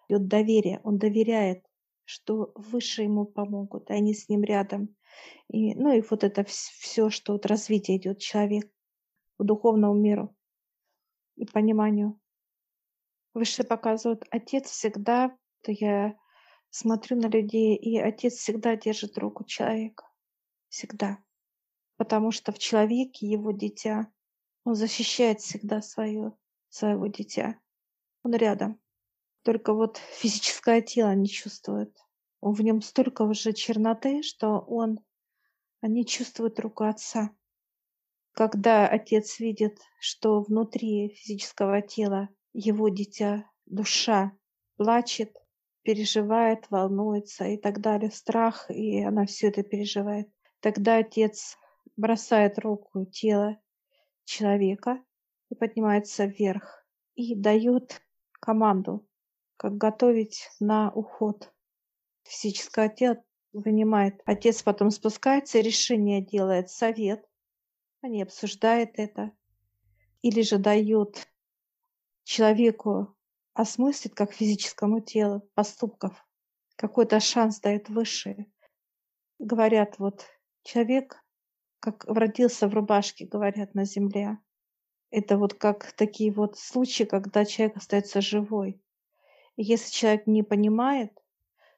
идет 0.08 0.28
доверие, 0.28 0.80
он 0.84 0.98
доверяет, 0.98 1.64
что 2.04 2.52
выше 2.54 3.02
ему 3.02 3.24
помогут, 3.24 3.90
и 3.90 3.94
они 3.94 4.14
с 4.14 4.28
ним 4.28 4.44
рядом. 4.44 4.94
И, 5.48 5.74
ну 5.74 5.92
и 5.92 6.02
вот 6.08 6.24
это 6.24 6.44
все, 6.44 7.10
что 7.10 7.32
вот 7.32 7.46
развитие 7.46 7.96
идет 7.96 8.18
человек 8.18 8.70
к 9.38 9.44
духовному 9.44 9.94
миру 9.94 10.34
и 11.36 11.44
пониманию. 11.46 12.20
Выше 13.32 13.64
показывают, 13.64 14.24
отец 14.30 14.70
всегда, 14.70 15.36
я 15.66 16.16
смотрю 16.70 17.16
на 17.16 17.26
людей, 17.26 17.76
и 17.76 17.98
отец 17.98 18.34
всегда 18.34 18.76
держит 18.76 19.18
руку 19.18 19.44
человека. 19.44 20.08
Всегда. 20.68 21.18
Потому 21.96 22.30
что 22.32 22.52
в 22.52 22.58
человеке 22.58 23.26
его 23.26 23.52
дитя, 23.52 24.12
он 24.64 24.74
защищает 24.74 25.40
всегда 25.40 25.82
свое, 25.82 26.32
своего 26.68 27.06
дитя. 27.06 27.60
Он 28.22 28.34
рядом. 28.34 28.80
Только 29.42 29.72
вот 29.72 29.96
физическое 30.18 30.82
тело 30.82 31.14
не 31.14 31.28
чувствует. 31.28 31.96
В 32.40 32.60
нем 32.60 32.82
столько 32.82 33.22
уже 33.22 33.52
черноты, 33.52 34.22
что 34.22 34.58
он 34.58 34.98
не 35.82 36.04
чувствует 36.04 36.58
руку 36.60 36.84
отца. 36.84 37.30
Когда 38.34 38.88
отец 38.88 39.38
видит, 39.38 39.78
что 40.00 40.42
внутри 40.42 41.14
физического 41.14 41.80
тела 41.82 42.28
его 42.52 42.88
дитя, 42.88 43.48
душа, 43.64 44.32
плачет, 44.76 45.36
переживает, 45.82 46.68
волнуется 46.68 47.44
и 47.44 47.56
так 47.56 47.80
далее, 47.80 48.10
страх, 48.10 48.68
и 48.70 49.02
она 49.02 49.24
все 49.26 49.48
это 49.48 49.62
переживает, 49.62 50.28
тогда 50.58 50.96
отец 50.96 51.56
бросает 51.96 52.58
руку 52.58 53.04
тело 53.06 53.56
человека 54.24 55.00
и 55.50 55.54
поднимается 55.54 56.24
вверх 56.24 56.84
и 57.14 57.36
дает 57.36 58.02
команду 58.40 59.06
как 59.56 59.76
готовить 59.76 60.50
на 60.58 60.90
уход. 60.90 61.52
Физическое 62.24 62.88
тело 62.88 63.22
вынимает. 63.52 64.20
Отец 64.24 64.62
потом 64.64 64.90
спускается, 64.90 65.60
решение 65.60 66.20
делает 66.20 66.68
совет. 66.68 67.24
Они 68.04 68.22
обсуждают 68.22 68.90
это. 68.98 69.32
Или 70.20 70.42
же 70.42 70.58
дают 70.58 71.26
человеку 72.24 73.16
осмыслить, 73.54 74.14
как 74.14 74.34
физическому 74.34 75.00
телу, 75.00 75.48
поступков. 75.54 76.12
Какой-то 76.76 77.18
шанс 77.18 77.60
дает 77.60 77.88
высшие. 77.88 78.52
Говорят, 79.38 79.98
вот 79.98 80.26
человек, 80.64 81.24
как 81.80 82.04
родился 82.04 82.68
в 82.68 82.74
рубашке, 82.74 83.24
говорят, 83.24 83.74
на 83.74 83.86
земле. 83.86 84.36
Это 85.10 85.38
вот 85.38 85.54
как 85.54 85.92
такие 85.94 86.30
вот 86.30 86.58
случаи, 86.58 87.04
когда 87.04 87.46
человек 87.46 87.78
остается 87.78 88.20
живой. 88.20 88.82
Если 89.56 89.90
человек 89.90 90.26
не 90.26 90.42
понимает, 90.42 91.10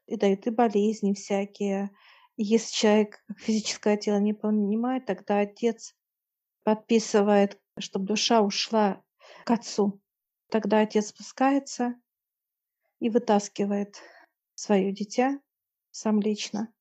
и 0.07 0.17
дают 0.17 0.45
и 0.49 0.51
болезни 0.51 1.13
всякие. 1.13 1.93
если 2.37 2.75
человек 2.75 3.25
физическое 3.37 3.97
тело 3.97 4.19
не 4.19 4.33
понимает, 4.33 5.07
тогда 5.07 5.39
отец 5.39 5.95
подписывает, 6.67 7.61
чтобы 7.79 8.07
душа 8.07 8.43
ушла 8.43 9.01
к 9.45 9.51
отцу. 9.53 10.03
Тогда 10.51 10.81
отец 10.81 11.11
спускается 11.11 11.95
и 12.99 13.09
вытаскивает 13.09 14.03
свое 14.57 14.93
дитя 14.93 15.41
сам 15.93 16.21
лично 16.21 16.75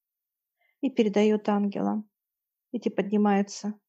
и 0.81 0.89
передает 0.89 1.47
ангелам. 1.49 2.09
Эти 2.71 2.89
поднимаются. 2.89 3.79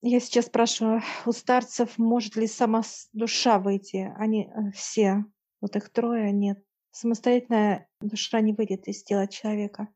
Я 0.00 0.20
сейчас 0.20 0.46
спрашиваю 0.46 1.02
у 1.26 1.32
старцев, 1.32 1.98
может 1.98 2.36
ли 2.36 2.46
сама 2.46 2.82
душа 3.12 3.58
выйти. 3.58 4.14
Они 4.16 4.44
э, 4.44 4.70
все 4.70 5.24
вот 5.60 5.74
их 5.74 5.90
трое 5.90 6.30
нет. 6.30 6.64
Самостоятельная 6.92 7.88
душа 8.00 8.40
не 8.40 8.52
выйдет 8.52 8.86
из 8.86 9.02
тела 9.02 9.26
человека. 9.26 9.88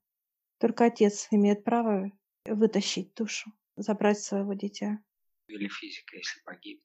Только 0.59 0.87
отец 0.87 1.29
имеет 1.31 1.63
право 1.63 2.11
вытащить 2.47 3.15
душу, 3.15 3.53
забрать 3.77 4.21
своего 4.21 4.55
дитя. 4.55 4.99
Или 5.47 5.69
физика, 5.69 6.17
если 6.17 6.41
погибнет. 6.45 6.85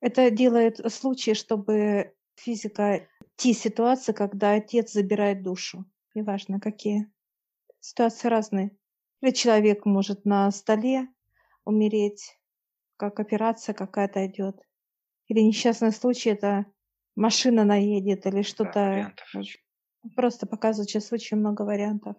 Это 0.00 0.30
делает 0.30 0.80
случай, 0.92 1.34
чтобы 1.34 2.14
физика 2.36 3.08
те 3.36 3.52
ситуации, 3.52 4.12
когда 4.12 4.52
отец 4.52 4.92
забирает 4.92 5.42
душу. 5.42 5.84
Неважно, 6.14 6.60
какие. 6.60 7.10
Ситуации 7.80 8.28
разные. 8.28 8.76
Или 9.20 9.30
человек 9.30 9.84
может 9.84 10.24
на 10.24 10.50
столе 10.50 11.08
умереть, 11.64 12.38
как 12.96 13.20
операция 13.20 13.74
какая-то 13.74 14.26
идет. 14.26 14.60
Или 15.28 15.40
несчастный 15.40 15.92
случай 15.92 16.30
это 16.30 16.66
машина 17.16 17.64
наедет 17.64 18.26
или 18.26 18.42
что-то. 18.42 19.14
Да, 19.32 19.42
Просто 20.16 20.46
показывает 20.46 20.90
сейчас 20.90 21.12
очень 21.12 21.38
много 21.38 21.62
вариантов. 21.62 22.16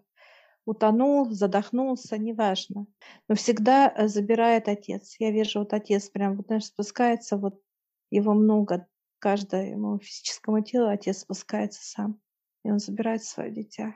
Утонул, 0.65 1.29
задохнулся, 1.29 2.17
неважно. 2.17 2.87
Но 3.27 3.35
всегда 3.35 3.93
э, 3.95 4.07
забирает 4.07 4.67
отец. 4.67 5.15
Я 5.19 5.31
вижу, 5.31 5.59
вот 5.59 5.73
отец 5.73 6.09
прям, 6.09 6.37
вот, 6.37 6.47
знаешь, 6.47 6.65
спускается, 6.65 7.37
вот 7.37 7.61
его 8.09 8.33
много, 8.33 8.87
каждому 9.19 9.99
физическому 9.99 10.63
телу 10.63 10.87
отец 10.87 11.19
спускается 11.19 11.83
сам. 11.83 12.19
И 12.63 12.71
он 12.71 12.79
забирает 12.79 13.23
свое 13.23 13.51
дитя. 13.51 13.95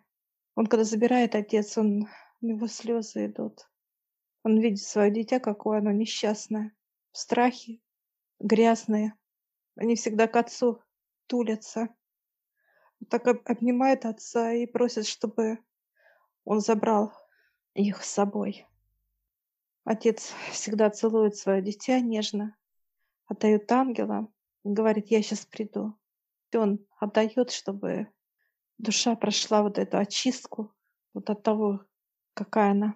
Он 0.55 0.67
когда 0.67 0.83
забирает 0.83 1.33
отец, 1.33 1.77
он, 1.77 2.07
у 2.41 2.45
него 2.45 2.67
слезы 2.67 3.25
идут. 3.25 3.67
Он 4.43 4.59
видит 4.59 4.83
свое 4.83 5.11
дитя, 5.11 5.39
какое 5.39 5.79
оно 5.79 5.91
несчастное, 5.91 6.71
в 7.11 7.17
страхе, 7.17 7.79
грязное. 8.39 9.15
Они 9.75 9.95
всегда 9.95 10.27
к 10.27 10.35
отцу 10.35 10.81
тулятся. 11.27 11.89
Так 13.09 13.27
обнимает 13.49 14.05
отца 14.05 14.53
и 14.53 14.65
просит, 14.65 15.07
чтобы 15.07 15.59
он 16.49 16.61
забрал 16.61 17.13
их 17.75 18.03
с 18.03 18.09
собой. 18.09 18.65
Отец 19.83 20.33
всегда 20.51 20.89
целует 20.89 21.35
свое 21.35 21.61
дитя 21.61 21.99
нежно, 21.99 22.57
отдает 23.27 23.71
ангелам 23.71 24.33
и 24.63 24.69
говорит, 24.69 25.11
я 25.11 25.21
сейчас 25.21 25.45
приду. 25.45 25.95
И 26.51 26.57
он 26.57 26.83
отдает, 26.99 27.51
чтобы 27.51 28.07
душа 28.79 29.15
прошла 29.15 29.61
вот 29.61 29.77
эту 29.77 29.99
очистку 29.99 30.73
вот 31.13 31.29
от 31.29 31.43
того, 31.43 31.85
какая 32.33 32.71
она. 32.71 32.95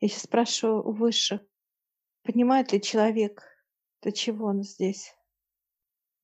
Я 0.00 0.08
сейчас 0.08 0.22
спрашиваю 0.22 0.88
у 0.88 0.92
высших, 0.92 1.42
понимает 2.22 2.72
ли 2.72 2.80
человек, 2.80 3.42
для 4.00 4.12
чего 4.12 4.46
он 4.46 4.62
здесь? 4.62 5.14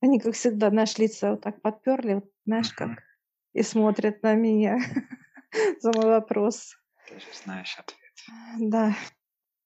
Они, 0.00 0.18
как 0.18 0.32
всегда, 0.32 0.70
наши 0.70 1.02
лица 1.02 1.32
вот 1.32 1.42
так 1.42 1.60
подперли, 1.60 2.14
вот, 2.14 2.32
знаешь, 2.46 2.72
как, 2.72 3.02
и 3.52 3.62
смотрят 3.62 4.22
на 4.22 4.34
меня 4.34 4.78
за 5.80 5.92
мой 5.92 6.06
вопрос. 6.06 6.76
Ты 7.08 7.20
же 7.20 7.26
знаешь 7.44 7.76
ответ. 7.78 8.70
Да. 8.70 8.94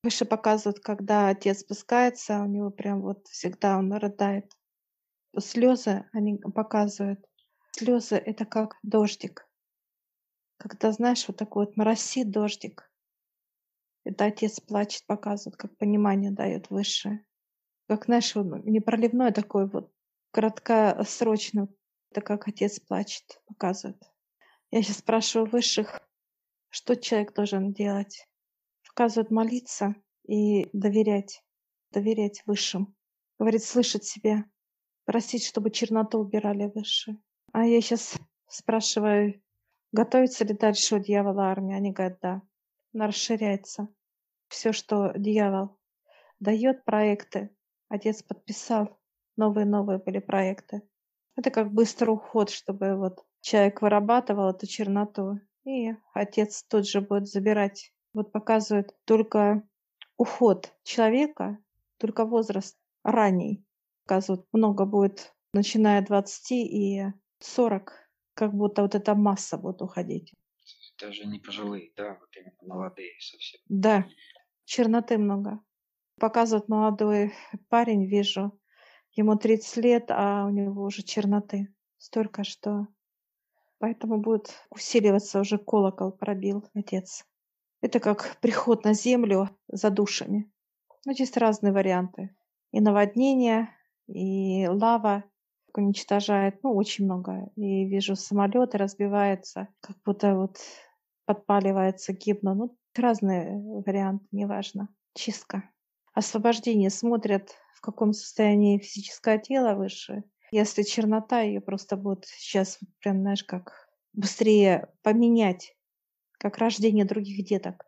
Выше 0.02 0.24
показывают, 0.24 0.80
когда 0.80 1.28
отец 1.28 1.60
спускается, 1.60 2.40
у 2.40 2.46
него 2.46 2.70
прям 2.70 3.00
вот 3.00 3.26
всегда 3.28 3.78
он 3.78 3.92
рыдает. 3.92 4.52
Слезы 5.38 6.08
они 6.12 6.38
показывают. 6.38 7.24
Слезы 7.72 8.16
это 8.16 8.44
как 8.44 8.76
дождик. 8.82 9.48
Когда, 10.58 10.92
знаешь, 10.92 11.26
вот 11.28 11.36
такой 11.36 11.66
вот 11.66 11.76
моросит 11.76 12.30
дождик. 12.30 12.90
Это 14.04 14.26
отец 14.26 14.60
плачет, 14.60 15.04
показывает, 15.06 15.56
как 15.56 15.76
понимание 15.76 16.30
дает 16.30 16.70
высшее. 16.70 17.24
Как, 17.88 18.06
знаешь, 18.06 18.34
не 18.34 18.80
проливной 18.80 19.32
такой 19.32 19.68
вот 19.68 19.92
краткосрочно, 20.32 21.68
это 22.10 22.20
как 22.20 22.48
отец 22.48 22.80
плачет, 22.80 23.40
показывает. 23.46 24.02
Я 24.70 24.82
сейчас 24.82 24.98
спрашиваю 24.98 25.48
высших, 25.48 26.00
что 26.68 26.94
человек 26.94 27.32
должен 27.34 27.72
делать. 27.72 28.26
Показывают 28.86 29.30
молиться 29.30 29.94
и 30.26 30.68
доверять, 30.74 31.42
доверять 31.90 32.42
высшим. 32.44 32.94
Говорит, 33.38 33.62
слышать 33.62 34.04
себя, 34.04 34.44
просить, 35.04 35.46
чтобы 35.46 35.70
черноту 35.70 36.18
убирали 36.18 36.70
выше. 36.74 37.16
А 37.52 37.64
я 37.64 37.80
сейчас 37.80 38.18
спрашиваю, 38.46 39.42
готовится 39.92 40.44
ли 40.44 40.52
дальше 40.52 40.96
у 40.96 40.98
дьявола 40.98 41.44
армия? 41.44 41.76
Они 41.76 41.92
говорят, 41.92 42.18
да. 42.20 42.42
Она 42.92 43.06
расширяется. 43.06 43.88
Все, 44.48 44.72
что 44.72 45.12
дьявол 45.16 45.78
дает 46.40 46.84
проекты, 46.84 47.56
отец 47.88 48.22
подписал, 48.22 49.00
новые-новые 49.36 49.98
были 49.98 50.18
проекты. 50.18 50.82
Это 51.36 51.50
как 51.50 51.72
быстрый 51.72 52.10
уход, 52.10 52.50
чтобы 52.50 52.96
вот 52.96 53.24
человек 53.48 53.80
вырабатывал 53.80 54.50
эту 54.50 54.66
черноту, 54.66 55.40
и 55.64 55.94
отец 56.12 56.64
тут 56.64 56.86
же 56.86 57.00
будет 57.00 57.26
забирать. 57.28 57.92
Вот 58.12 58.30
показывает 58.30 58.94
только 59.04 59.66
уход 60.16 60.74
человека, 60.82 61.58
только 61.96 62.26
возраст 62.26 62.78
ранний. 63.02 63.64
Показывают, 64.04 64.46
много 64.52 64.84
будет, 64.84 65.34
начиная 65.52 66.00
от 66.00 66.06
20 66.06 66.52
и 66.52 67.04
40, 67.38 67.92
как 68.34 68.54
будто 68.54 68.82
вот 68.82 68.94
эта 68.94 69.14
масса 69.14 69.56
будет 69.56 69.80
уходить. 69.82 70.34
Даже 71.00 71.26
не 71.26 71.38
пожилые, 71.38 71.92
да, 71.96 72.18
вот 72.20 72.36
именно 72.36 72.56
молодые 72.62 73.12
совсем. 73.20 73.60
Да, 73.68 74.06
черноты 74.64 75.16
много. 75.16 75.60
Показывает 76.20 76.68
молодой 76.68 77.32
парень, 77.68 78.06
вижу, 78.06 78.58
ему 79.12 79.36
30 79.36 79.76
лет, 79.78 80.10
а 80.10 80.44
у 80.46 80.50
него 80.50 80.82
уже 80.82 81.02
черноты 81.02 81.72
столько, 81.98 82.44
что 82.44 82.88
поэтому 83.78 84.18
будет 84.18 84.52
усиливаться 84.70 85.40
уже 85.40 85.58
колокол 85.58 86.12
пробил 86.12 86.64
отец. 86.74 87.24
Это 87.80 88.00
как 88.00 88.38
приход 88.40 88.84
на 88.84 88.92
землю 88.92 89.50
за 89.68 89.90
душами. 89.90 90.50
Ну, 91.06 91.12
есть 91.12 91.36
разные 91.36 91.72
варианты. 91.72 92.34
И 92.72 92.80
наводнение, 92.80 93.70
и 94.08 94.66
лава 94.66 95.24
уничтожает, 95.74 96.62
ну, 96.62 96.74
очень 96.74 97.04
много. 97.04 97.50
И 97.56 97.84
вижу, 97.84 98.16
самолеты 98.16 98.78
разбиваются, 98.78 99.68
как 99.80 99.96
будто 100.04 100.34
вот 100.34 100.58
подпаливается, 101.24 102.12
гибнут. 102.12 102.58
Ну, 102.58 102.76
разные 102.96 103.56
варианты, 103.86 104.26
неважно. 104.32 104.88
Чистка. 105.14 105.70
Освобождение 106.14 106.90
смотрят, 106.90 107.54
в 107.74 107.80
каком 107.80 108.12
состоянии 108.12 108.78
физическое 108.78 109.38
тело 109.38 109.74
выше. 109.74 110.24
Если 110.50 110.82
чернота, 110.82 111.40
ее 111.42 111.60
просто 111.60 111.96
будет 111.96 112.24
сейчас 112.26 112.78
прям, 113.00 113.20
знаешь, 113.20 113.44
как 113.44 113.88
быстрее 114.12 114.92
поменять, 115.02 115.76
как 116.38 116.58
рождение 116.58 117.04
других 117.04 117.44
деток. 117.46 117.84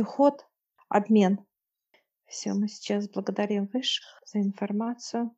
Уход, 0.00 0.46
обмен. 0.88 1.40
Все, 2.26 2.54
мы 2.54 2.68
сейчас 2.68 3.08
благодарим 3.08 3.66
высших 3.72 4.22
за 4.26 4.40
информацию. 4.40 5.34